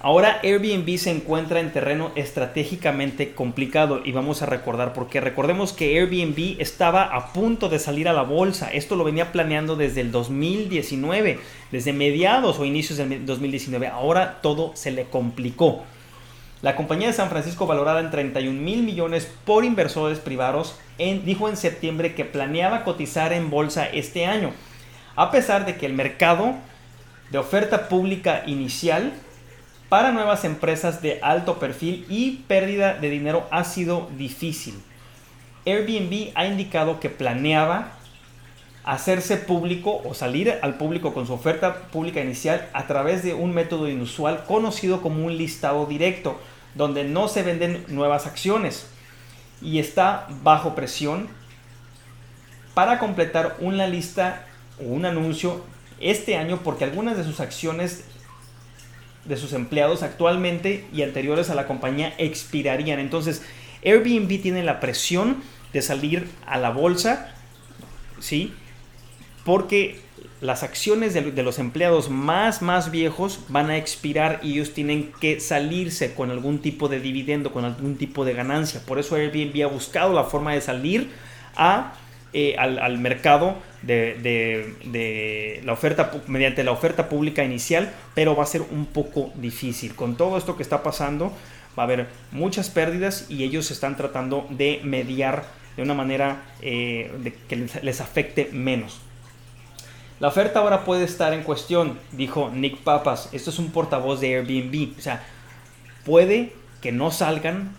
Ahora 0.07 0.39
Airbnb 0.45 0.99
se 0.99 1.11
encuentra 1.11 1.59
en 1.59 1.73
terreno 1.73 2.13
estratégicamente 2.15 3.35
complicado 3.35 4.03
y 4.05 4.13
vamos 4.13 4.41
a 4.41 4.47
recordar 4.47 4.93
porque 4.93 5.21
recordemos 5.21 5.73
que 5.73 5.99
Airbnb 5.99 6.61
estaba 6.61 7.03
a 7.03 7.33
punto 7.33 7.69
de 7.69 7.81
salir 7.81 8.09
a 8.09 8.13
la 8.13 8.23
bolsa. 8.23 8.71
Esto 8.71 8.95
lo 8.95 9.03
venía 9.03 9.33
planeando 9.33 9.75
desde 9.75 10.03
el 10.03 10.13
2019, 10.13 11.41
desde 11.73 11.93
mediados 11.93 12.61
o 12.61 12.65
inicios 12.65 12.99
del 12.99 13.27
2019. 13.27 13.89
Ahora 13.89 14.39
todo 14.43 14.71
se 14.77 14.93
le 14.93 15.07
complicó. 15.07 15.83
La 16.63 16.77
compañía 16.77 17.09
de 17.09 17.13
San 17.13 17.29
Francisco, 17.29 17.67
valorada 17.67 17.99
en 17.99 18.13
31 18.13 18.61
mil 18.63 18.85
millones 18.85 19.29
por 19.45 19.65
inversores 19.65 20.21
privados, 20.21 20.79
dijo 21.25 21.49
en 21.49 21.57
septiembre 21.57 22.15
que 22.15 22.25
planeaba 22.25 22.85
cotizar 22.85 23.33
en 23.33 23.51
bolsa 23.51 23.87
este 23.87 24.25
año, 24.25 24.53
a 25.17 25.33
pesar 25.33 25.67
de 25.67 25.75
que 25.75 25.87
el 25.87 25.95
mercado 25.95 26.55
de 27.33 27.39
oferta 27.39 27.89
pública 27.89 28.45
inicial 28.47 29.13
para 29.88 30.12
nuevas 30.12 30.45
empresas 30.45 31.02
de 31.02 31.21
alto 31.23 31.59
perfil 31.59 32.05
y 32.09 32.43
pérdida 32.49 32.95
de 32.95 33.11
dinero 33.11 33.47
ha 33.50 33.64
sido 33.64 34.09
difícil. 34.16 34.75
Airbnb 35.64 36.33
ha 36.35 36.47
indicado 36.47 37.00
que 37.00 37.11
planeaba 37.11 37.93
hacerse 38.85 39.37
público 39.37 40.00
o 40.05 40.14
salir 40.14 40.59
al 40.62 40.76
público 40.78 41.12
con 41.12 41.26
su 41.26 41.33
oferta 41.33 41.88
pública 41.90 42.21
inicial 42.21 42.69
a 42.73 42.87
través 42.87 43.25
de 43.25 43.35
un 43.35 43.52
método 43.52 43.88
inusual 43.88 44.45
conocido 44.47 45.02
como 45.02 45.25
un 45.26 45.37
listado 45.37 45.87
directo, 45.87 46.38
donde 46.75 47.05
no 47.05 47.26
se 47.26 47.43
venden 47.43 47.85
nuevas 47.88 48.26
acciones 48.26 48.88
y 49.61 49.78
está 49.81 50.28
bajo 50.43 50.75
presión 50.75 51.28
para 52.75 52.99
completar 52.99 53.57
una 53.61 53.87
lista 53.87 54.47
o 54.78 54.85
un 54.85 55.05
anuncio 55.05 55.64
este 55.99 56.37
año 56.37 56.61
porque 56.62 56.85
algunas 56.85 57.16
de 57.16 57.25
sus 57.25 57.40
acciones 57.40 58.05
de 59.28 59.37
sus 59.37 59.52
empleados 59.52 60.02
actualmente 60.02 60.85
y 60.92 61.02
anteriores 61.02 61.50
a 61.50 61.54
la 61.54 61.66
compañía 61.66 62.14
expirarían. 62.18 62.99
Entonces, 62.99 63.42
Airbnb 63.85 64.40
tiene 64.40 64.62
la 64.62 64.80
presión 64.80 65.42
de 65.73 65.83
salir 65.83 66.28
a 66.47 66.59
la 66.59 66.71
bolsa, 66.71 67.35
¿sí? 68.21 68.52
Porque 69.45 70.00
las 70.40 70.62
acciones 70.62 71.14
de, 71.14 71.42
los 71.42 71.59
empleados 71.59 72.11
más, 72.11 72.62
más 72.62 72.90
viejos 72.90 73.40
van 73.49 73.71
a 73.71 73.76
expirar 73.76 74.40
y 74.42 74.52
ellos 74.52 74.75
tienen 74.75 75.12
que 75.21 75.40
salirse 75.40 76.14
con 76.14 76.30
algún 76.30 76.59
tipo 76.59 76.88
de 76.88 77.00
dividendo, 77.00 77.52
con 77.52 77.64
algún 77.64 77.97
tipo 77.97 78.25
de 78.25 78.35
ganancia. 78.35 78.80
Por 78.85 78.99
eso 78.99 79.16
Airbnb 79.16 79.62
ha 79.64 79.68
buscado 79.68 80.12
la 80.12 80.25
forma 80.25 80.52
de 80.52 80.61
salir 80.61 81.11
a, 81.56 81.95
eh, 82.33 82.56
al, 82.59 82.99
mercado 82.99 83.56
de, 83.83 85.62
la 85.64 85.73
oferta 85.73 86.11
mediante 86.26 86.64
la 86.64 86.73
oferta 86.73 87.09
pública 87.09 87.45
inicial, 87.45 87.92
pero 88.14 88.35
va 88.37 88.42
a 88.42 88.47
ser 88.47 88.62
un 88.62 88.87
poco 88.87 89.33
difícil. 89.37 89.95
Con 89.95 90.16
todo 90.16 90.37
esto 90.37 90.56
que 90.56 90.62
está 90.62 90.83
pasando, 90.83 91.33
va 91.78 91.83
a 91.83 91.87
haber 91.87 92.09
muchas 92.33 92.71
pérdidas 92.71 93.26
y 93.28 93.45
ellos 93.45 93.71
están 93.71 93.97
tratando 93.97 94.47
de 94.50 94.80
mediar 94.83 95.45
de 95.76 95.83
una 95.83 95.95
manera 95.95 96.42
eh, 96.62 97.33
que 97.49 97.68
les 97.83 98.00
afecte 98.00 98.50
menos. 98.52 99.00
La 100.18 100.28
oferta 100.28 100.61
ahora 100.61 100.85
puede 100.85 101.04
estar 101.04 101.35
en 101.35 101.42
cuestión, 101.42 101.99
dijo 102.12 102.50
Nick 102.50 102.78
Papas. 102.78 103.28
Esto 103.33 103.50
es 103.50 103.59
un 103.59 103.71
portavoz 103.71 104.21
de 104.21 104.37
Airbnb. 104.37 104.99
O 104.99 105.02
sea, 105.02 105.23
puede 106.06 106.54
que 106.80 106.90
no 106.90 107.11
salgan 107.11 107.76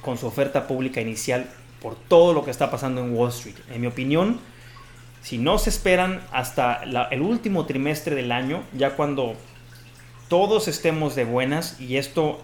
con 0.00 0.16
su 0.16 0.26
oferta 0.26 0.68
pública 0.68 1.00
inicial 1.00 1.46
por 1.84 1.96
todo 1.96 2.32
lo 2.32 2.46
que 2.46 2.50
está 2.50 2.70
pasando 2.70 3.02
en 3.02 3.14
Wall 3.14 3.28
Street. 3.28 3.56
En 3.70 3.82
mi 3.82 3.86
opinión, 3.86 4.40
si 5.20 5.36
no 5.36 5.58
se 5.58 5.68
esperan 5.68 6.22
hasta 6.32 6.82
el 7.10 7.20
último 7.20 7.66
trimestre 7.66 8.14
del 8.14 8.32
año, 8.32 8.62
ya 8.72 8.96
cuando 8.96 9.34
todos 10.28 10.66
estemos 10.66 11.14
de 11.14 11.26
buenas 11.26 11.78
y 11.78 11.98
esto 11.98 12.40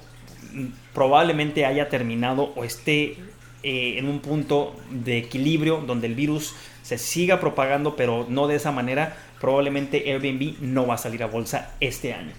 mm, 0.52 0.66
probablemente 0.92 1.64
haya 1.64 1.88
terminado 1.88 2.52
o 2.54 2.64
esté 2.64 3.16
eh, 3.62 3.94
en 3.96 4.08
un 4.08 4.20
punto 4.20 4.76
de 4.90 5.16
equilibrio 5.16 5.82
donde 5.86 6.08
el 6.08 6.14
virus 6.14 6.54
se 6.82 6.98
siga 6.98 7.40
propagando, 7.40 7.96
pero 7.96 8.26
no 8.28 8.46
de 8.46 8.56
esa 8.56 8.72
manera, 8.72 9.16
probablemente 9.40 10.12
Airbnb 10.12 10.60
no 10.60 10.86
va 10.86 10.96
a 10.96 10.98
salir 10.98 11.22
a 11.22 11.28
bolsa 11.28 11.72
este 11.80 12.12
año. 12.12 12.32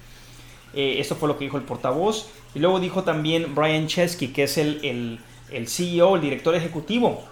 Eh, 0.76 0.98
eso 1.00 1.16
fue 1.16 1.28
lo 1.28 1.40
que 1.40 1.46
dijo 1.46 1.58
el 1.58 1.64
portavoz. 1.64 2.30
Y 2.54 2.60
luego 2.60 2.80
dijo 2.80 3.04
también 3.04 3.56
Brian 3.56 3.88
Chesky, 3.88 4.28
que 4.28 4.44
es 4.44 4.60
el 4.60 5.20
CEO, 5.68 6.16
el 6.16 6.22
director 6.22 6.56
ejecutivo. 6.56 7.24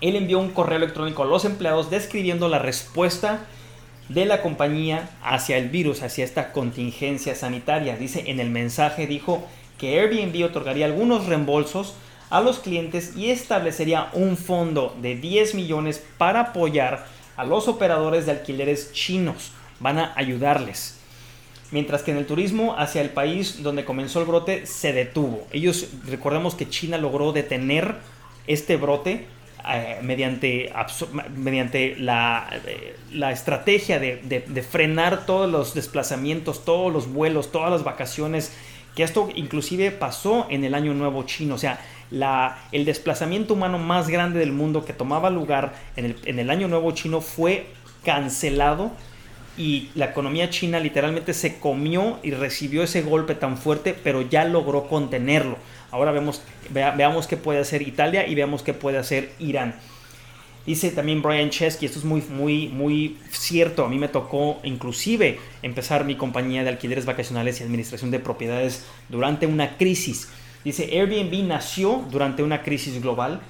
Él 0.00 0.16
envió 0.16 0.38
un 0.38 0.50
correo 0.50 0.78
electrónico 0.78 1.22
a 1.22 1.26
los 1.26 1.44
empleados 1.44 1.90
describiendo 1.90 2.48
la 2.48 2.58
respuesta 2.58 3.46
de 4.08 4.24
la 4.24 4.42
compañía 4.42 5.10
hacia 5.22 5.56
el 5.56 5.68
virus, 5.68 6.02
hacia 6.02 6.24
esta 6.24 6.52
contingencia 6.52 7.34
sanitaria. 7.34 7.96
Dice 7.96 8.24
en 8.26 8.40
el 8.40 8.50
mensaje, 8.50 9.06
dijo 9.06 9.46
que 9.78 10.00
Airbnb 10.00 10.44
otorgaría 10.44 10.86
algunos 10.86 11.26
reembolsos 11.26 11.94
a 12.28 12.40
los 12.40 12.60
clientes 12.60 13.16
y 13.16 13.30
establecería 13.30 14.10
un 14.12 14.36
fondo 14.36 14.96
de 15.00 15.16
10 15.16 15.54
millones 15.54 16.04
para 16.18 16.40
apoyar 16.40 17.06
a 17.36 17.44
los 17.44 17.68
operadores 17.68 18.26
de 18.26 18.32
alquileres 18.32 18.92
chinos. 18.92 19.52
Van 19.80 19.98
a 19.98 20.12
ayudarles. 20.16 20.99
Mientras 21.70 22.02
que 22.02 22.10
en 22.10 22.16
el 22.16 22.26
turismo 22.26 22.74
hacia 22.76 23.00
el 23.00 23.10
país 23.10 23.62
donde 23.62 23.84
comenzó 23.84 24.20
el 24.20 24.26
brote 24.26 24.66
se 24.66 24.92
detuvo. 24.92 25.46
Ellos, 25.52 25.88
recordemos 26.06 26.54
que 26.54 26.68
China 26.68 26.98
logró 26.98 27.32
detener 27.32 27.96
este 28.46 28.76
brote 28.76 29.26
eh, 29.68 29.98
mediante, 30.02 30.72
mediante 31.36 31.94
la, 31.96 32.48
eh, 32.66 32.96
la 33.12 33.30
estrategia 33.30 34.00
de, 34.00 34.16
de, 34.46 34.62
frenar 34.62 35.26
todos 35.26 35.50
los 35.50 35.74
desplazamientos, 35.74 36.64
todos 36.64 36.92
los 36.92 37.12
vuelos, 37.12 37.52
todas 37.52 37.70
las 37.70 37.84
vacaciones, 37.84 38.52
que 38.96 39.02
esto 39.02 39.28
inclusive 39.34 39.90
pasó 39.90 40.46
en 40.48 40.64
el 40.64 40.74
año 40.74 40.94
nuevo 40.94 41.24
chino. 41.24 41.54
O 41.54 41.58
sea, 41.58 41.78
el 42.72 42.84
desplazamiento 42.84 43.54
humano 43.54 43.78
más 43.78 44.08
grande 44.08 44.40
del 44.40 44.52
mundo 44.52 44.84
que 44.84 44.92
tomaba 44.92 45.30
lugar 45.30 45.74
en 45.96 46.38
el, 46.38 46.50
año 46.50 46.66
nuevo 46.66 46.90
chino 46.92 47.20
fue 47.20 47.66
cancelado 48.04 48.92
y 49.60 49.90
la 49.94 50.06
economía 50.06 50.48
china 50.48 50.80
literalmente 50.80 51.34
se 51.34 51.58
comió 51.58 52.18
y 52.22 52.30
recibió 52.30 52.82
ese 52.82 53.02
golpe 53.02 53.34
tan 53.34 53.58
fuerte, 53.58 53.92
pero 53.92 54.22
ya 54.22 54.46
logró 54.46 54.88
contenerlo. 54.88 55.58
Ahora 55.90 56.12
vemos, 56.12 56.40
veamos 56.70 57.26
qué 57.26 57.36
puede 57.36 57.58
hacer 57.58 57.82
Italia 57.82 58.26
y 58.26 58.34
veamos 58.34 58.62
qué 58.62 58.72
puede 58.72 58.96
hacer 58.96 59.32
Irán. 59.38 59.74
Dice 60.64 60.90
también 60.92 61.20
Brian 61.20 61.50
Chesky, 61.50 61.84
esto 61.84 61.98
es 61.98 62.06
muy, 62.06 62.22
muy, 62.22 62.68
muy 62.68 63.18
cierto. 63.32 63.84
A 63.84 63.90
mí 63.90 63.98
me 63.98 64.08
tocó 64.08 64.60
inclusive 64.62 65.38
empezar 65.60 66.06
mi 66.06 66.14
compañía 66.14 66.62
de 66.62 66.70
alquileres 66.70 67.04
vacacionales 67.04 67.60
y 67.60 67.64
administración 67.64 68.10
de 68.10 68.18
propiedades 68.18 68.86
durante 69.10 69.46
una 69.46 69.76
crisis. 69.76 70.28
Dice, 70.64 70.88
Airbnb 70.90 71.46
nació 71.46 72.02
durante 72.10 72.42
una 72.42 72.62
crisis 72.62 73.02
global, 73.02 73.42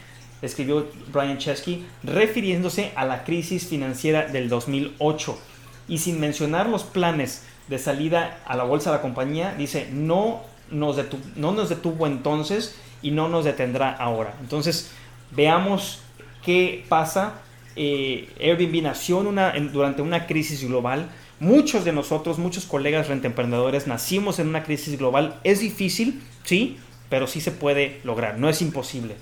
escribió 0.43 0.88
Brian 1.12 1.38
Chesky, 1.38 1.85
refiriéndose 2.02 2.90
a 2.97 3.05
la 3.05 3.23
crisis 3.23 3.69
financiera 3.69 4.26
del 4.26 4.49
2008. 4.49 5.38
Y 5.89 5.99
sin 5.99 6.21
mencionar 6.21 6.69
los 6.69 6.85
planes 6.85 7.43
de 7.69 7.79
salida 7.79 8.41
a 8.47 8.57
la 8.57 8.65
bolsa 8.65 8.91
de 8.91 8.97
la 8.97 9.03
compañía, 9.03 9.55
dice, 9.57 9.89
no 9.93 10.43
nos, 10.71 10.97
no 11.37 11.53
nos 11.53 11.69
detuvo 11.69 12.07
entonces 12.07 12.77
y 13.03 13.11
no 13.11 13.29
nos 13.29 13.45
detendrá 13.45 13.91
ahora. 13.91 14.35
Entonces, 14.41 14.91
veamos 15.31 16.01
qué 16.45 16.85
pasa. 16.89 17.35
Eh, 17.77 18.29
Airbnb 18.41 18.83
nació 18.83 19.23
durante 19.23 20.03
una 20.03 20.27
crisis 20.27 20.67
global. 20.67 21.09
Muchos 21.39 21.85
de 21.85 21.93
nosotros, 21.93 22.39
muchos 22.39 22.67
colegas 22.67 23.09
rentemprendedores, 23.09 23.87
nacimos 23.87 24.39
en 24.39 24.49
una 24.49 24.63
crisis 24.63 24.99
global. 24.99 25.41
Es 25.43 25.61
difícil, 25.61 26.23
sí, 26.45 26.79
pero 27.09 27.27
sí 27.27 27.41
se 27.41 27.51
puede 27.51 28.01
lograr, 28.05 28.39
no 28.39 28.49
es 28.49 28.61
imposible. 28.61 29.17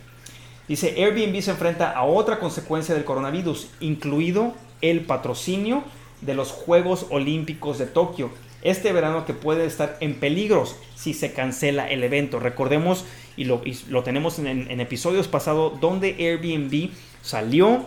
Dice, 0.67 0.95
Airbnb 1.03 1.41
se 1.41 1.53
enfrenta 1.53 1.93
a 1.93 2.05
otra 2.05 2.39
consecuencia 2.39 2.95
del 2.95 3.05
coronavirus, 3.05 3.69
incluido 3.81 4.55
el 4.83 5.01
patrocinio 5.01 5.85
de 6.21 6.35
los 6.35 6.51
Juegos 6.51 7.07
Olímpicos 7.11 7.79
de 7.79 7.87
Tokio. 7.87 8.31
Este 8.63 8.93
verano 8.93 9.25
que 9.25 9.35
puede 9.35 9.67
estar 9.67 9.97
en 10.01 10.15
peligro 10.15 10.65
si 10.97 11.15
se 11.15 11.33
cancela 11.33 11.89
el 11.89 12.03
evento. 12.03 12.41
Recordemos, 12.41 13.05
y 13.37 13.45
lo, 13.45 13.63
lo 13.89 14.03
tenemos 14.03 14.39
en, 14.39 14.71
en 14.71 14.81
episodios 14.81 15.29
pasados, 15.29 15.81
donde 15.81 16.17
Airbnb 16.19 16.91
salió 17.23 17.85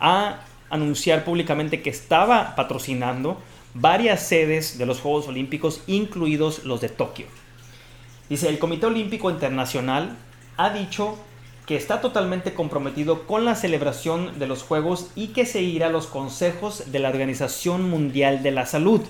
a 0.00 0.40
anunciar 0.70 1.24
públicamente 1.24 1.82
que 1.82 1.90
estaba 1.90 2.54
patrocinando 2.56 3.38
varias 3.74 4.26
sedes 4.26 4.78
de 4.78 4.86
los 4.86 5.00
Juegos 5.00 5.28
Olímpicos, 5.28 5.82
incluidos 5.86 6.64
los 6.64 6.80
de 6.80 6.88
Tokio. 6.88 7.26
Dice, 8.28 8.48
el 8.48 8.58
Comité 8.58 8.86
Olímpico 8.86 9.30
Internacional 9.30 10.16
ha 10.56 10.70
dicho 10.70 11.18
que 11.66 11.76
está 11.76 12.00
totalmente 12.00 12.54
comprometido 12.54 13.26
con 13.26 13.44
la 13.44 13.54
celebración 13.54 14.38
de 14.38 14.46
los 14.46 14.62
Juegos 14.62 15.10
y 15.14 15.28
que 15.28 15.46
seguirá 15.46 15.90
los 15.90 16.06
consejos 16.06 16.90
de 16.90 16.98
la 16.98 17.08
Organización 17.08 17.88
Mundial 17.88 18.42
de 18.42 18.50
la 18.50 18.66
Salud. 18.66 19.00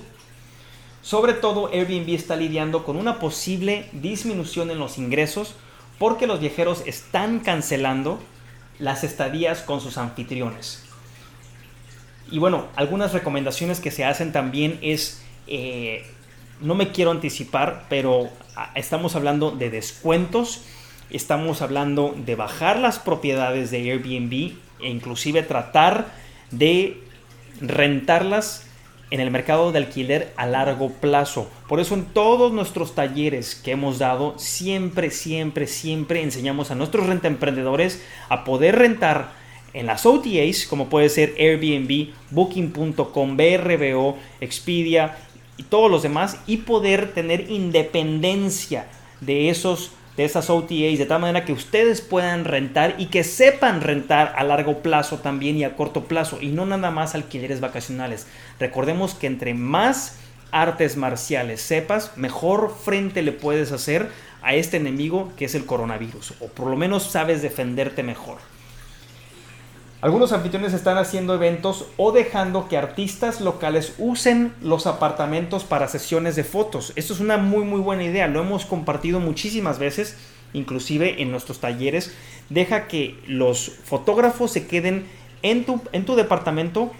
Sobre 1.02 1.32
todo, 1.32 1.68
Airbnb 1.72 2.10
está 2.10 2.36
lidiando 2.36 2.84
con 2.84 2.96
una 2.96 3.18
posible 3.18 3.88
disminución 3.92 4.70
en 4.70 4.78
los 4.78 4.98
ingresos 4.98 5.54
porque 5.98 6.26
los 6.26 6.40
viajeros 6.40 6.82
están 6.86 7.40
cancelando 7.40 8.20
las 8.78 9.02
estadías 9.02 9.62
con 9.62 9.80
sus 9.80 9.96
anfitriones. 9.98 10.84
Y 12.30 12.38
bueno, 12.38 12.66
algunas 12.76 13.12
recomendaciones 13.12 13.80
que 13.80 13.90
se 13.90 14.04
hacen 14.04 14.32
también 14.32 14.78
es, 14.82 15.22
eh, 15.46 16.04
no 16.60 16.74
me 16.74 16.92
quiero 16.92 17.10
anticipar, 17.10 17.86
pero 17.88 18.30
ah, 18.56 18.70
estamos 18.74 19.16
hablando 19.16 19.50
de 19.50 19.70
descuentos 19.70 20.62
Estamos 21.12 21.60
hablando 21.60 22.14
de 22.16 22.36
bajar 22.36 22.78
las 22.78 22.98
propiedades 22.98 23.70
de 23.70 23.90
Airbnb 23.90 24.54
e 24.80 24.88
inclusive 24.88 25.42
tratar 25.42 26.06
de 26.50 27.02
rentarlas 27.60 28.66
en 29.10 29.20
el 29.20 29.30
mercado 29.30 29.72
de 29.72 29.78
alquiler 29.78 30.32
a 30.36 30.46
largo 30.46 30.88
plazo. 30.88 31.50
Por 31.68 31.80
eso 31.80 31.94
en 31.96 32.06
todos 32.06 32.50
nuestros 32.50 32.94
talleres 32.94 33.54
que 33.54 33.72
hemos 33.72 33.98
dado, 33.98 34.38
siempre, 34.38 35.10
siempre, 35.10 35.66
siempre 35.66 36.22
enseñamos 36.22 36.70
a 36.70 36.76
nuestros 36.76 37.06
renta 37.06 37.28
emprendedores 37.28 38.02
a 38.30 38.42
poder 38.42 38.76
rentar 38.76 39.32
en 39.74 39.84
las 39.84 40.06
OTAs, 40.06 40.64
como 40.64 40.88
puede 40.88 41.10
ser 41.10 41.34
Airbnb, 41.38 42.14
Booking.com, 42.30 43.36
BRBO, 43.36 44.16
Expedia 44.40 45.18
y 45.58 45.64
todos 45.64 45.90
los 45.90 46.02
demás, 46.02 46.38
y 46.46 46.56
poder 46.56 47.12
tener 47.12 47.50
independencia 47.50 48.86
de 49.20 49.50
esos 49.50 49.90
de 50.16 50.24
esas 50.24 50.50
OTAs 50.50 50.98
de 50.98 51.06
tal 51.06 51.20
manera 51.20 51.44
que 51.44 51.52
ustedes 51.52 52.00
puedan 52.00 52.44
rentar 52.44 52.96
y 52.98 53.06
que 53.06 53.24
sepan 53.24 53.80
rentar 53.80 54.34
a 54.36 54.44
largo 54.44 54.82
plazo 54.82 55.18
también 55.18 55.56
y 55.56 55.64
a 55.64 55.74
corto 55.76 56.04
plazo 56.04 56.38
y 56.40 56.48
no 56.48 56.66
nada 56.66 56.90
más 56.90 57.14
alquileres 57.14 57.60
vacacionales. 57.60 58.26
Recordemos 58.58 59.14
que 59.14 59.26
entre 59.26 59.54
más 59.54 60.18
artes 60.50 60.96
marciales 60.96 61.62
sepas, 61.62 62.16
mejor 62.16 62.74
frente 62.84 63.22
le 63.22 63.32
puedes 63.32 63.72
hacer 63.72 64.10
a 64.42 64.54
este 64.54 64.76
enemigo 64.76 65.32
que 65.36 65.46
es 65.46 65.54
el 65.54 65.64
coronavirus 65.64 66.34
o 66.40 66.48
por 66.48 66.66
lo 66.68 66.76
menos 66.76 67.04
sabes 67.04 67.42
defenderte 67.42 68.02
mejor. 68.02 68.38
Algunos 70.02 70.32
anfitriones 70.32 70.74
están 70.74 70.98
haciendo 70.98 71.32
eventos 71.32 71.86
o 71.96 72.10
dejando 72.10 72.66
que 72.66 72.76
artistas 72.76 73.40
locales 73.40 73.94
usen 73.98 74.52
los 74.60 74.88
apartamentos 74.88 75.62
para 75.62 75.86
sesiones 75.86 76.34
de 76.34 76.42
fotos. 76.42 76.92
Esto 76.96 77.14
es 77.14 77.20
una 77.20 77.36
muy 77.36 77.62
muy 77.62 77.78
buena 77.78 78.02
idea, 78.02 78.26
lo 78.26 78.40
hemos 78.40 78.66
compartido 78.66 79.20
muchísimas 79.20 79.78
veces, 79.78 80.16
inclusive 80.54 81.22
en 81.22 81.30
nuestros 81.30 81.60
talleres. 81.60 82.12
Deja 82.48 82.88
que 82.88 83.16
los 83.28 83.70
fotógrafos 83.84 84.50
se 84.50 84.66
queden 84.66 85.06
en 85.42 85.64
tu, 85.64 85.80
en 85.92 86.04
tu 86.04 86.16
departamento 86.16 86.90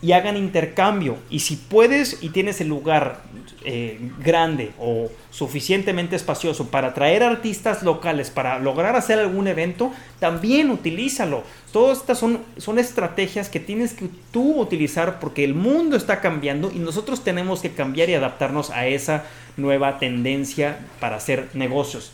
y 0.00 0.12
hagan 0.12 0.36
intercambio. 0.36 1.16
Y 1.30 1.40
si 1.40 1.56
puedes 1.56 2.22
y 2.22 2.30
tienes 2.30 2.60
el 2.60 2.68
lugar 2.68 3.22
eh, 3.64 3.98
grande 4.20 4.72
o 4.78 5.10
suficientemente 5.30 6.14
espacioso 6.16 6.68
para 6.68 6.94
traer 6.94 7.22
artistas 7.22 7.82
locales, 7.82 8.30
para 8.30 8.58
lograr 8.58 8.94
hacer 8.96 9.18
algún 9.18 9.48
evento, 9.48 9.92
también 10.20 10.70
utilízalo. 10.70 11.42
Todas 11.72 11.98
estas 11.98 12.18
son, 12.18 12.40
son 12.56 12.78
estrategias 12.78 13.48
que 13.48 13.60
tienes 13.60 13.94
que 13.94 14.08
tú 14.32 14.60
utilizar 14.60 15.18
porque 15.18 15.44
el 15.44 15.54
mundo 15.54 15.96
está 15.96 16.20
cambiando 16.20 16.70
y 16.72 16.78
nosotros 16.78 17.24
tenemos 17.24 17.60
que 17.60 17.72
cambiar 17.72 18.08
y 18.08 18.14
adaptarnos 18.14 18.70
a 18.70 18.86
esa 18.86 19.24
nueva 19.56 19.98
tendencia 19.98 20.78
para 21.00 21.16
hacer 21.16 21.48
negocios. 21.54 22.12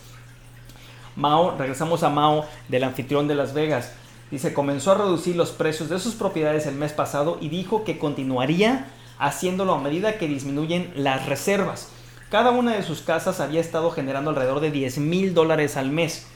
Mao, 1.17 1.57
regresamos 1.57 2.03
a 2.03 2.09
Mao 2.09 2.47
del 2.69 2.85
anfitrión 2.85 3.29
de 3.29 3.35
Las 3.35 3.55
Vegas. 3.55 3.93
Dice, 4.31 4.53
comenzó 4.53 4.93
a 4.93 4.97
reducir 4.97 5.37
los 5.37 5.51
precios 5.51 5.89
de 5.89 5.99
sus 5.99 6.15
propiedades 6.15 6.67
el 6.67 6.75
mes 6.75 6.93
pasado 6.93 7.39
y 7.41 7.49
dijo 7.49 7.85
que 7.85 7.99
continuaría 7.99 8.87
haciéndolo 9.19 9.75
a 9.75 9.81
medida 9.81 10.19
que 10.19 10.29
disminuyen 10.29 10.93
las 10.97 11.27
reservas. 11.27 11.89
Cada 12.31 12.51
una 12.51 12.75
de 12.75 12.83
sus 12.83 13.01
casas 13.01 13.41
había 13.41 13.61
estado 13.61 13.91
generando 13.91 14.31
alrededor 14.31 14.61
de 14.61 14.71
10 14.71 14.99
mil 14.99 15.35
dólares 15.35 15.77
al 15.77 15.91
mes, 15.91 16.27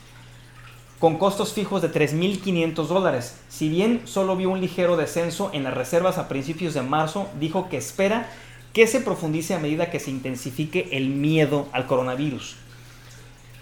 con 0.99 1.17
costos 1.17 1.53
fijos 1.53 1.81
de 1.81 1.91
3.500 1.91 2.87
dólares. 2.87 3.37
Si 3.49 3.69
bien 3.69 4.01
solo 4.05 4.35
vio 4.35 4.49
un 4.49 4.61
ligero 4.61 4.97
descenso 4.97 5.49
en 5.53 5.63
las 5.63 5.73
reservas 5.73 6.17
a 6.17 6.27
principios 6.27 6.73
de 6.73 6.83
marzo, 6.83 7.27
dijo 7.39 7.69
que 7.69 7.77
espera 7.77 8.29
que 8.73 8.85
se 8.85 9.01
profundice 9.01 9.55
a 9.55 9.59
medida 9.59 9.89
que 9.89 9.99
se 9.99 10.11
intensifique 10.11 10.89
el 10.91 11.09
miedo 11.09 11.67
al 11.71 11.87
coronavirus. 11.87 12.55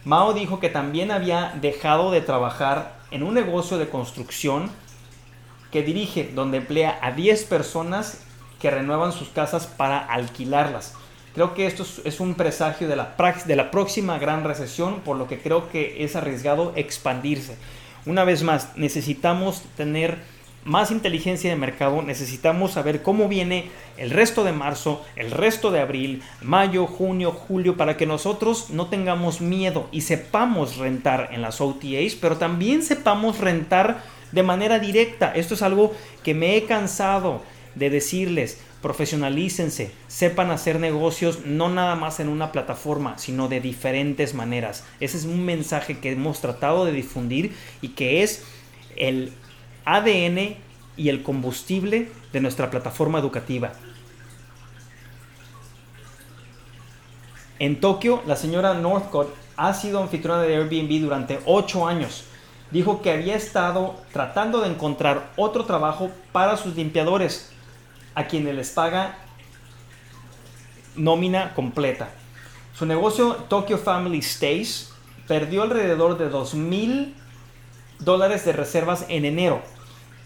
Mao 0.03 0.33
dijo 0.33 0.59
que 0.59 0.69
también 0.69 1.11
había 1.11 1.57
dejado 1.61 2.11
de 2.11 2.21
trabajar 2.21 2.96
en 3.11 3.23
un 3.23 3.33
negocio 3.33 3.77
de 3.77 3.89
construcción 3.89 4.69
que 5.71 5.83
dirige, 5.83 6.31
donde 6.33 6.57
emplea 6.57 6.99
a 7.01 7.11
10 7.11 7.43
personas 7.45 8.23
que 8.59 8.71
renuevan 8.71 9.11
sus 9.11 9.29
casas 9.29 9.67
para 9.67 9.99
alquilarlas. 9.99 10.93
Creo 11.33 11.53
que 11.53 11.67
esto 11.67 11.85
es 12.03 12.19
un 12.19 12.35
presagio 12.35 12.87
de 12.87 12.95
la, 12.95 13.15
de 13.45 13.55
la 13.55 13.69
próxima 13.69 14.17
gran 14.17 14.43
recesión, 14.43 15.01
por 15.01 15.17
lo 15.17 15.27
que 15.27 15.39
creo 15.39 15.69
que 15.69 16.03
es 16.03 16.15
arriesgado 16.15 16.73
expandirse. 16.75 17.57
Una 18.05 18.23
vez 18.23 18.41
más, 18.41 18.75
necesitamos 18.75 19.61
tener 19.75 20.17
más 20.67 20.91
inteligencia 20.91 21.49
de 21.49 21.55
mercado, 21.55 22.01
necesitamos 22.01 22.73
saber 22.73 23.01
cómo 23.01 23.29
viene 23.29 23.69
el 23.95 24.09
resto 24.09 24.43
de 24.43 24.51
marzo, 24.51 25.03
el 25.15 25.31
resto 25.31 25.71
de 25.71 25.79
abril, 25.79 26.21
mayo, 26.41 26.85
junio, 26.87 27.31
julio, 27.31 27.77
para 27.77 27.95
que 27.95 28.05
nosotros 28.05 28.69
no 28.69 28.87
tengamos 28.87 29.39
miedo 29.39 29.87
y 29.93 30.01
sepamos 30.01 30.75
rentar 30.75 31.29
en 31.31 31.41
las 31.41 31.61
OTAs, 31.61 32.15
pero 32.19 32.35
también 32.35 32.83
sepamos 32.83 33.39
rentar 33.39 34.03
de 34.33 34.43
manera 34.43 34.77
directa. 34.77 35.31
Esto 35.33 35.53
es 35.53 35.61
algo 35.61 35.93
que 36.21 36.33
me 36.33 36.57
he 36.57 36.65
cansado 36.65 37.41
de 37.75 37.89
decirles, 37.89 38.59
profesionalícense, 38.81 39.91
sepan 40.09 40.51
hacer 40.51 40.81
negocios 40.81 41.45
no 41.45 41.69
nada 41.69 41.95
más 41.95 42.19
en 42.19 42.27
una 42.27 42.51
plataforma, 42.51 43.17
sino 43.17 43.47
de 43.47 43.61
diferentes 43.61 44.33
maneras. 44.33 44.83
Ese 44.99 45.15
es 45.15 45.23
un 45.23 45.45
mensaje 45.45 45.99
que 45.99 46.11
hemos 46.11 46.41
tratado 46.41 46.83
de 46.83 46.91
difundir 46.91 47.55
y 47.81 47.89
que 47.89 48.21
es 48.21 48.43
el 48.97 49.31
ADN 49.87 50.57
y 50.97 51.07
el 51.07 51.23
combustible 51.23 52.11
de 52.33 52.41
nuestra 52.41 52.69
plataforma 52.69 53.19
educativa. 53.19 53.71
En 57.57 57.79
Tokio, 57.79 58.21
la 58.27 58.35
señora 58.35 58.73
Northcott 58.73 59.33
ha 59.55 59.73
sido 59.73 60.01
anfitriona 60.01 60.41
de 60.41 60.57
Airbnb 60.57 61.01
durante 61.01 61.39
8 61.45 61.87
años. 61.87 62.25
Dijo 62.69 63.01
que 63.01 63.11
había 63.11 63.35
estado 63.35 63.95
tratando 64.11 64.59
de 64.59 64.67
encontrar 64.67 65.31
otro 65.37 65.63
trabajo 65.63 66.11
para 66.33 66.57
sus 66.57 66.75
limpiadores, 66.75 67.53
a 68.13 68.27
quienes 68.27 68.55
les 68.55 68.71
paga 68.71 69.17
nómina 70.97 71.53
completa. 71.53 72.09
Su 72.73 72.85
negocio 72.85 73.35
Tokyo 73.47 73.77
Family 73.77 74.21
Stays 74.21 74.91
perdió 75.27 75.63
alrededor 75.63 76.17
de 76.17 76.27
2 76.27 76.55
mil 76.55 77.15
dólares 77.99 78.43
de 78.43 78.51
reservas 78.51 79.05
en 79.07 79.23
enero 79.23 79.61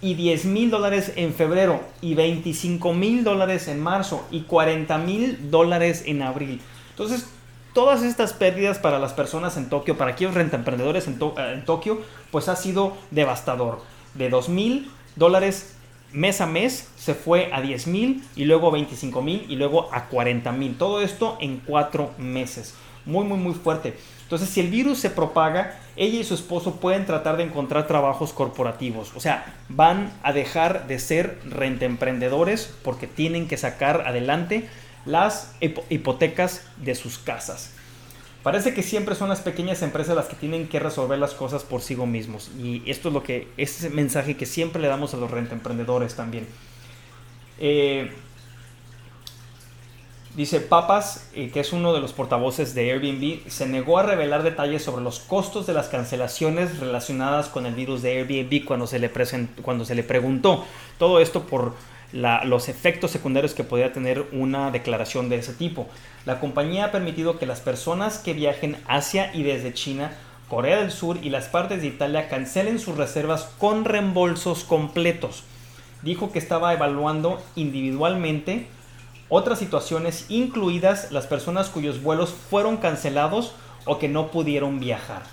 y 0.02 0.16
10 0.16 0.46
mil 0.46 0.72
dólares 0.72 1.14
en 1.16 1.34
febrero 1.34 1.82
y 2.02 2.16
25 2.16 2.94
mil 2.94 3.24
dólares 3.24 3.68
en 3.68 3.80
marzo 3.80 4.26
y 4.32 4.42
40 4.42 4.98
mil 4.98 5.52
dólares 5.52 6.04
en 6.06 6.22
abril. 6.24 6.60
Entonces, 6.90 7.28
todas 7.74 8.04
estas 8.04 8.34
pérdidas 8.34 8.80
para 8.80 9.00
las 9.00 9.14
personas 9.14 9.58
en 9.58 9.70
Tokio, 9.70 9.98
para 9.98 10.12
aquellos 10.12 10.34
renta 10.34 10.58
emprendedores 10.58 11.08
en, 11.08 11.14
eh, 11.14 11.54
en 11.54 11.66
Tokio, 11.66 12.02
pues 12.32 12.50
ha 12.50 12.56
sido 12.56 12.98
devastador. 13.12 13.82
De 14.16 14.30
2 14.30 14.50
mil 14.50 14.92
dólares 15.16 15.76
mes 16.14 16.42
a 16.42 16.46
mes 16.46 16.90
se 16.98 17.14
fue 17.14 17.52
a 17.54 17.62
10 17.62 17.88
mil 17.88 18.24
y 18.36 18.46
luego 18.46 18.68
a 18.68 18.72
25 18.72 19.22
mil 19.22 19.46
y 19.48 19.56
luego 19.56 19.94
a 19.94 20.08
40 20.08 20.52
mil. 20.52 20.78
Todo 20.78 21.02
esto 21.02 21.38
en 21.40 21.62
cuatro 21.66 22.12
meses. 22.18 22.74
Muy, 23.06 23.26
muy, 23.26 23.38
muy 23.38 23.54
fuerte. 23.54 23.96
Entonces, 24.32 24.48
si 24.48 24.62
el 24.62 24.70
virus 24.70 25.00
se 25.00 25.10
propaga, 25.10 25.78
ella 25.98 26.22
y 26.22 26.24
su 26.24 26.36
esposo 26.36 26.78
pueden 26.78 27.06
tratar 27.06 27.36
de 27.36 27.44
encontrar 27.44 27.86
trabajos 27.86 28.32
corporativos. 28.32 29.12
O 29.14 29.20
sea, 29.20 29.54
van 29.68 30.14
a 30.24 30.32
dejar 30.32 30.88
de 30.88 31.00
ser 31.00 31.38
renta 31.44 31.84
emprendedores 31.84 32.74
porque 32.82 33.08
tienen 33.08 33.50
que 33.50 33.58
sacar 33.58 34.08
adelante 34.08 34.70
las 35.06 35.54
hipotecas 35.90 36.66
de 36.78 36.96
sus 36.96 37.18
casas. 37.18 37.74
Parece 38.42 38.74
que 38.74 38.84
siempre 38.84 39.16
son 39.16 39.28
las 39.28 39.42
pequeñas 39.42 39.82
empresas 39.82 40.16
las 40.16 40.28
que 40.28 40.38
tienen 40.38 40.70
que 40.70 40.80
resolver 40.80 41.20
las 41.20 41.34
cosas 41.34 41.66
por 41.66 41.82
sí 41.82 41.98
mismos. 41.98 42.52
Y 42.58 42.90
esto 42.90 43.10
es 43.10 43.14
lo 43.14 43.24
que, 43.24 43.50
ese 43.58 43.90
mensaje 43.90 44.38
que 44.38 44.46
siempre 44.46 44.82
le 44.82 44.88
damos 44.88 45.14
a 45.14 45.18
los 45.18 45.30
renta 45.30 45.56
emprendedores 45.56 46.16
también. 46.16 46.48
Eh, 47.60 48.10
dice 50.36 50.62
Papas, 50.62 51.30
eh, 51.34 51.50
que 51.52 51.60
es 51.60 51.74
uno 51.74 51.94
de 51.94 52.00
los 52.00 52.14
portavoces 52.14 52.74
de 52.74 52.92
Airbnb, 52.92 53.50
se 53.50 53.68
negó 53.68 54.00
a 54.00 54.04
revelar 54.04 54.44
detalles 54.44 54.84
sobre 54.84 55.04
los 55.04 55.20
costos 55.20 55.68
de 55.68 55.74
las 55.74 55.90
cancelaciones 55.90 56.80
relacionadas 56.80 57.50
con 57.50 57.66
el 57.66 57.76
virus 57.76 58.02
de 58.02 58.18
Airbnb 58.18 58.66
cuando 58.66 58.88
se 58.88 59.00
le, 59.00 59.10
cuando 59.62 59.86
se 59.86 59.96
le 59.96 60.04
preguntó. 60.04 60.66
Todo 60.98 61.20
esto 61.20 61.44
por 61.44 61.74
los 62.14 62.68
efectos 62.68 63.12
secundarios 63.12 63.54
que 63.54 63.64
podría 63.64 63.94
tener 63.94 64.26
una 64.34 64.70
declaración 64.72 65.30
de 65.30 65.38
ese 65.38 65.54
tipo. 65.54 65.88
La 66.26 66.40
compañía 66.40 66.86
ha 66.86 66.92
permitido 66.92 67.40
que 67.40 67.46
las 67.46 67.62
personas 67.62 68.20
que 68.20 68.34
viajen 68.34 68.78
hacia 68.88 69.34
y 69.34 69.44
desde 69.44 69.74
China, 69.74 70.12
Corea 70.50 70.82
del 70.82 70.92
Sur 70.92 71.20
y 71.22 71.30
las 71.30 71.48
partes 71.48 71.82
de 71.82 71.88
Italia 71.88 72.28
cancelen 72.28 72.80
sus 72.80 72.98
reservas 72.98 73.50
con 73.58 73.86
reembolsos 73.86 74.66
completos. 74.66 75.44
Dijo 76.02 76.32
que 76.32 76.40
estaba 76.40 76.74
evaluando 76.74 77.42
individualmente 77.56 78.68
otras 79.32 79.60
situaciones, 79.60 80.26
incluidas 80.28 81.10
las 81.12 81.26
personas 81.26 81.70
cuyos 81.70 82.04
vuelos 82.04 82.32
fueron 82.50 82.76
cancelados 82.76 83.54
o 83.86 83.98
que 83.98 84.10
no 84.10 84.30
pudieron 84.30 84.82
viajar. 84.82 85.24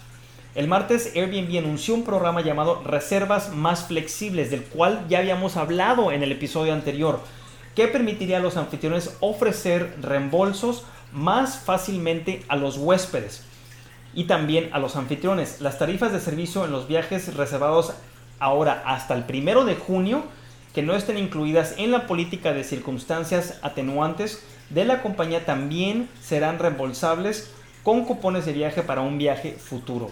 El 0.55 0.69
martes 0.69 1.13
Airbnb 1.17 1.59
anunció 1.59 1.95
un 1.95 2.05
programa 2.05 2.41
llamado 2.41 2.81
Reservas 2.85 3.53
más 3.53 3.87
flexibles, 3.87 4.53
del 4.53 4.63
cual 4.63 5.05
ya 5.09 5.19
habíamos 5.19 5.57
hablado 5.57 6.13
en 6.13 6.23
el 6.23 6.31
episodio 6.31 6.75
anterior, 6.75 7.19
que 7.75 7.89
permitiría 7.89 8.37
a 8.37 8.41
los 8.41 8.57
anfitriones 8.57 9.17
ofrecer 9.19 9.97
reembolsos 10.01 10.85
más 11.13 11.59
fácilmente 11.59 12.45
a 12.49 12.55
los 12.55 12.79
huéspedes 12.79 13.43
y 14.15 14.25
también 14.25 14.71
a 14.73 14.79
los 14.79 14.95
anfitriones. 14.95 15.61
Las 15.61 15.79
tarifas 15.79 16.13
de 16.13 16.21
servicio 16.21 16.65
en 16.65 16.71
los 16.71 16.87
viajes 16.87 17.35
reservados 17.35 17.93
ahora 18.39 18.85
hasta 18.87 19.15
el 19.15 19.25
primero 19.25 19.65
de 19.65 19.75
junio 19.75 20.23
que 20.75 20.83
no 20.83 20.95
estén 20.95 21.19
incluidas 21.19 21.75
en 21.79 21.91
la 21.91 22.07
política 22.07 22.53
de 22.53 22.65
circunstancias 22.65 23.59
atenuantes 23.63 24.45
de 24.71 24.85
la 24.85 25.03
compañía 25.03 25.47
también 25.47 26.09
serán 26.21 26.59
reembolsables 26.59 27.51
con 27.83 28.05
cupones 28.05 28.45
de 28.45 28.53
viaje 28.53 28.83
para 28.83 29.01
un 29.01 29.17
viaje 29.17 29.53
futuro. 29.53 30.11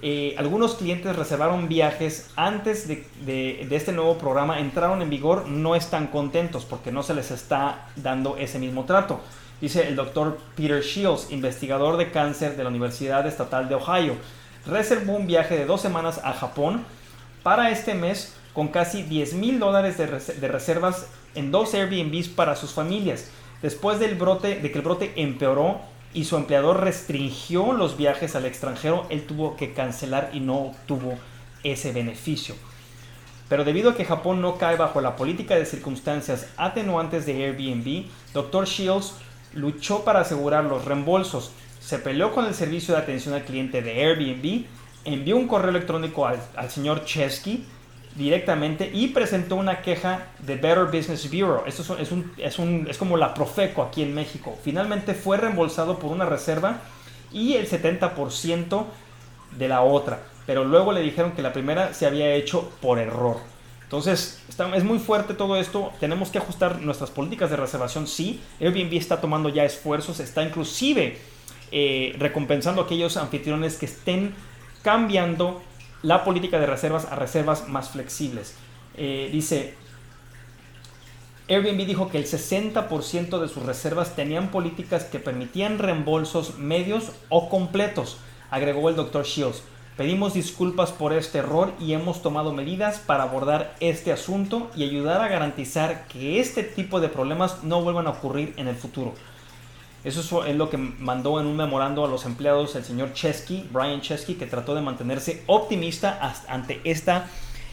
Eh, 0.00 0.36
algunos 0.38 0.76
clientes 0.76 1.16
reservaron 1.16 1.66
viajes 1.66 2.30
antes 2.36 2.86
de, 2.86 3.66
este 3.70 3.92
nuevo 3.92 4.16
programa, 4.16 4.60
entraron 4.60 5.02
en 5.02 5.10
vigor, 5.10 5.48
no 5.48 5.74
están 5.74 6.06
contentos 6.08 6.64
porque 6.64 6.92
no 6.92 7.02
se 7.02 7.14
les 7.14 7.30
está 7.30 7.88
dando 7.96 8.36
ese 8.36 8.58
mismo 8.58 8.84
trato. 8.84 9.20
Dice 9.60 9.88
el 9.88 9.96
doctor 9.96 10.38
Peter 10.54 10.82
Shields, 10.82 11.32
investigador 11.32 11.96
de 11.96 12.12
cáncer 12.12 12.56
de 12.56 12.62
la 12.62 12.68
Universidad 12.68 13.26
Estatal 13.26 13.68
de 13.68 13.74
Ohio. 13.74 14.14
Reservó 14.66 15.14
un 15.14 15.26
viaje 15.26 15.56
de 15.56 15.66
dos 15.66 15.80
semanas 15.80 16.20
a 16.22 16.32
Japón 16.32 16.84
para 17.42 17.70
este 17.70 17.94
mes 17.94 18.37
con 18.58 18.66
casi 18.66 19.04
10 19.04 19.34
mil 19.34 19.60
dólares 19.60 19.98
de, 19.98 20.48
reservas 20.48 21.06
en 21.36 21.52
dos 21.52 21.74
Airbnbs 21.74 22.26
para 22.26 22.56
sus 22.56 22.72
familias. 22.72 23.30
Después 23.62 24.00
del 24.00 24.16
brote, 24.16 24.56
de 24.56 24.72
que 24.72 24.78
el 24.78 24.84
brote 24.84 25.12
empeoró, 25.14 25.80
y 26.12 26.24
su 26.24 26.34
empleador 26.34 26.80
restringió 26.80 27.72
los 27.72 27.96
viajes 27.96 28.34
al 28.34 28.46
extranjero, 28.46 29.06
él 29.10 29.28
tuvo 29.28 29.56
que 29.56 29.74
cancelar 29.74 30.30
y 30.32 30.40
no 30.40 30.56
obtuvo 30.56 31.16
ese 31.62 31.92
beneficio. 31.92 32.56
Pero 33.48 33.62
debido 33.62 33.90
a 33.90 33.94
que 33.94 34.04
Japón 34.04 34.42
no 34.42 34.58
cae 34.58 34.74
bajo 34.74 35.00
la 35.00 35.14
política 35.14 35.54
de 35.54 35.64
circunstancias 35.64 36.48
atenuantes 36.56 37.26
de 37.26 37.44
Airbnb, 37.44 38.06
Dr. 38.34 38.66
Shields 38.66 39.14
luchó 39.54 40.02
para 40.02 40.22
asegurar 40.22 40.64
los 40.64 40.84
reembolsos, 40.84 41.52
se 41.78 42.00
peleó 42.00 42.34
con 42.34 42.44
el 42.44 42.54
servicio 42.54 42.94
de 42.94 43.02
atención 43.02 43.34
al 43.34 43.44
cliente 43.44 43.82
de 43.82 44.04
Airbnb, 44.04 44.64
envió 45.04 45.36
un 45.36 45.46
correo 45.46 45.70
electrónico 45.70 46.26
al, 46.26 46.40
al 46.56 46.70
señor 46.70 47.04
Chesky, 47.04 47.64
directamente 48.16 48.90
y 48.92 49.08
presentó 49.08 49.56
una 49.56 49.80
queja 49.80 50.26
de 50.40 50.56
Better 50.56 50.84
Business 50.86 51.30
Bureau. 51.30 51.62
Esto 51.66 51.96
es, 51.98 52.10
un, 52.10 52.32
es, 52.38 52.58
un, 52.58 52.86
es 52.88 52.98
como 52.98 53.16
la 53.16 53.34
Profeco 53.34 53.82
aquí 53.82 54.02
en 54.02 54.14
México. 54.14 54.58
Finalmente 54.62 55.14
fue 55.14 55.36
reembolsado 55.36 55.98
por 55.98 56.10
una 56.10 56.26
reserva 56.26 56.80
y 57.32 57.54
el 57.54 57.68
70% 57.68 58.84
de 59.56 59.68
la 59.68 59.82
otra. 59.82 60.20
Pero 60.46 60.64
luego 60.64 60.92
le 60.92 61.02
dijeron 61.02 61.32
que 61.32 61.42
la 61.42 61.52
primera 61.52 61.94
se 61.94 62.06
había 62.06 62.34
hecho 62.34 62.72
por 62.80 62.98
error. 62.98 63.36
Entonces, 63.82 64.42
está, 64.48 64.74
es 64.76 64.84
muy 64.84 64.98
fuerte 64.98 65.34
todo 65.34 65.56
esto. 65.56 65.92
Tenemos 66.00 66.30
que 66.30 66.38
ajustar 66.38 66.80
nuestras 66.80 67.10
políticas 67.10 67.50
de 67.50 67.56
reservación. 67.56 68.06
Sí, 68.06 68.40
Airbnb 68.60 68.94
está 68.94 69.20
tomando 69.20 69.48
ya 69.48 69.64
esfuerzos, 69.64 70.20
está 70.20 70.42
inclusive 70.42 71.18
eh, 71.70 72.14
recompensando 72.18 72.82
a 72.82 72.84
aquellos 72.84 73.16
anfitriones 73.16 73.76
que 73.76 73.86
estén 73.86 74.34
cambiando 74.82 75.62
la 76.02 76.24
política 76.24 76.58
de 76.58 76.66
reservas 76.66 77.06
a 77.06 77.16
reservas 77.16 77.68
más 77.68 77.90
flexibles. 77.90 78.54
Eh, 78.96 79.28
dice, 79.32 79.74
Airbnb 81.48 81.86
dijo 81.86 82.10
que 82.10 82.18
el 82.18 82.26
60% 82.26 83.38
de 83.40 83.48
sus 83.48 83.62
reservas 83.62 84.14
tenían 84.14 84.50
políticas 84.50 85.04
que 85.04 85.18
permitían 85.18 85.78
reembolsos 85.78 86.58
medios 86.58 87.12
o 87.30 87.48
completos, 87.48 88.18
agregó 88.50 88.88
el 88.88 88.96
Dr. 88.96 89.24
Shields. 89.24 89.62
Pedimos 89.96 90.34
disculpas 90.34 90.92
por 90.92 91.12
este 91.12 91.38
error 91.38 91.72
y 91.80 91.92
hemos 91.92 92.22
tomado 92.22 92.52
medidas 92.52 92.98
para 92.98 93.24
abordar 93.24 93.74
este 93.80 94.12
asunto 94.12 94.70
y 94.76 94.84
ayudar 94.84 95.20
a 95.20 95.28
garantizar 95.28 96.06
que 96.06 96.38
este 96.38 96.62
tipo 96.62 97.00
de 97.00 97.08
problemas 97.08 97.64
no 97.64 97.82
vuelvan 97.82 98.06
a 98.06 98.10
ocurrir 98.10 98.54
en 98.58 98.68
el 98.68 98.76
futuro. 98.76 99.14
Eso 100.08 100.42
es 100.46 100.56
lo 100.56 100.70
que 100.70 100.78
mandó 100.78 101.38
en 101.38 101.46
un 101.46 101.54
memorando 101.54 102.02
a 102.02 102.08
los 102.08 102.24
empleados 102.24 102.74
el 102.76 102.84
señor 102.84 103.12
Chesky, 103.12 103.68
Brian 103.70 104.00
Chesky, 104.00 104.36
que 104.36 104.46
trató 104.46 104.74
de 104.74 104.80
mantenerse 104.80 105.42
optimista 105.46 106.34
ante 106.48 106.80
esta 106.84 107.26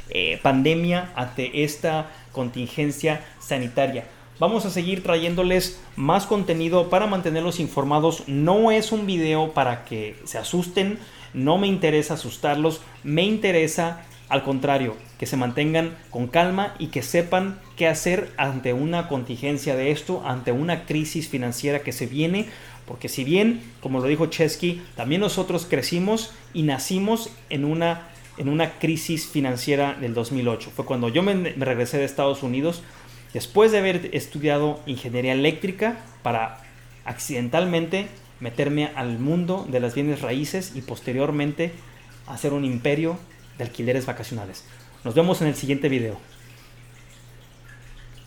eh, 0.10 0.38
pandemia, 0.44 1.14
ante 1.16 1.64
esta 1.64 2.12
contingencia 2.34 3.26
sanitaria. 3.40 4.10
Vamos 4.38 4.66
a 4.66 4.70
seguir 4.70 5.02
trayéndoles 5.02 5.80
más 5.96 6.26
contenido 6.26 6.90
para 6.90 7.08
mantenerlos 7.08 7.62
informados. 7.62 8.24
No 8.28 8.70
es 8.70 8.92
un 8.92 9.06
video 9.06 9.54
para 9.54 9.86
que 9.86 10.20
se 10.26 10.38
asusten, 10.38 11.00
no 11.34 11.58
me 11.58 11.68
interesa 11.68 12.16
asustarlos, 12.16 12.82
me 13.06 13.24
interesa 13.24 14.02
al 14.28 14.44
contrario, 14.44 14.98
que 15.18 15.26
se 15.26 15.38
mantengan 15.38 15.96
con 16.10 16.28
calma 16.28 16.76
y 16.80 16.88
que 16.88 17.02
sepan 17.02 17.60
qué 17.76 17.88
hacer 17.88 18.32
ante 18.38 18.74
una 18.74 19.08
contingencia 19.08 19.76
de 19.76 19.92
esto, 19.92 20.24
ante 20.26 20.52
una 20.52 20.86
crisis 20.86 21.30
financiera 21.30 21.80
que 21.80 21.92
se 21.92 22.06
viene, 22.06 22.48
porque 22.88 23.10
si 23.10 23.24
bien, 23.24 23.62
como 23.82 24.00
lo 24.00 24.08
dijo 24.08 24.28
Chesky, 24.28 24.82
también 24.96 25.22
nosotros 25.22 25.66
crecimos 25.70 26.32
y 26.54 26.64
nacimos 26.64 27.32
en 27.50 27.66
una, 27.66 28.08
en 28.38 28.50
una 28.50 28.78
crisis 28.80 29.28
financiera 29.28 29.96
del 30.00 30.14
2008. 30.14 30.72
Fue 30.76 30.86
cuando 30.86 31.10
yo 31.10 31.24
me, 31.24 31.36
me 31.36 31.66
regresé 31.66 31.98
de 31.98 32.06
Estados 32.06 32.44
Unidos, 32.44 32.84
después 33.34 33.72
de 33.72 33.80
haber 33.80 34.10
estudiado 34.14 34.80
ingeniería 34.86 35.34
eléctrica 35.34 35.98
para 36.24 36.62
accidentalmente 37.06 38.08
meterme 38.40 38.92
al 38.96 39.20
mundo 39.20 39.66
de 39.70 39.80
las 39.80 39.96
bienes 39.96 40.22
raíces 40.22 40.74
y 40.76 40.82
posteriormente 40.82 41.72
hacer 42.28 42.54
un 42.54 42.66
imperio 42.66 43.18
de 43.58 43.64
alquileres 43.64 44.06
vacacionales. 44.06 44.66
Nos 45.04 45.16
vemos 45.16 45.42
en 45.42 45.48
el 45.48 45.56
siguiente 45.56 45.90
video. 45.90 46.18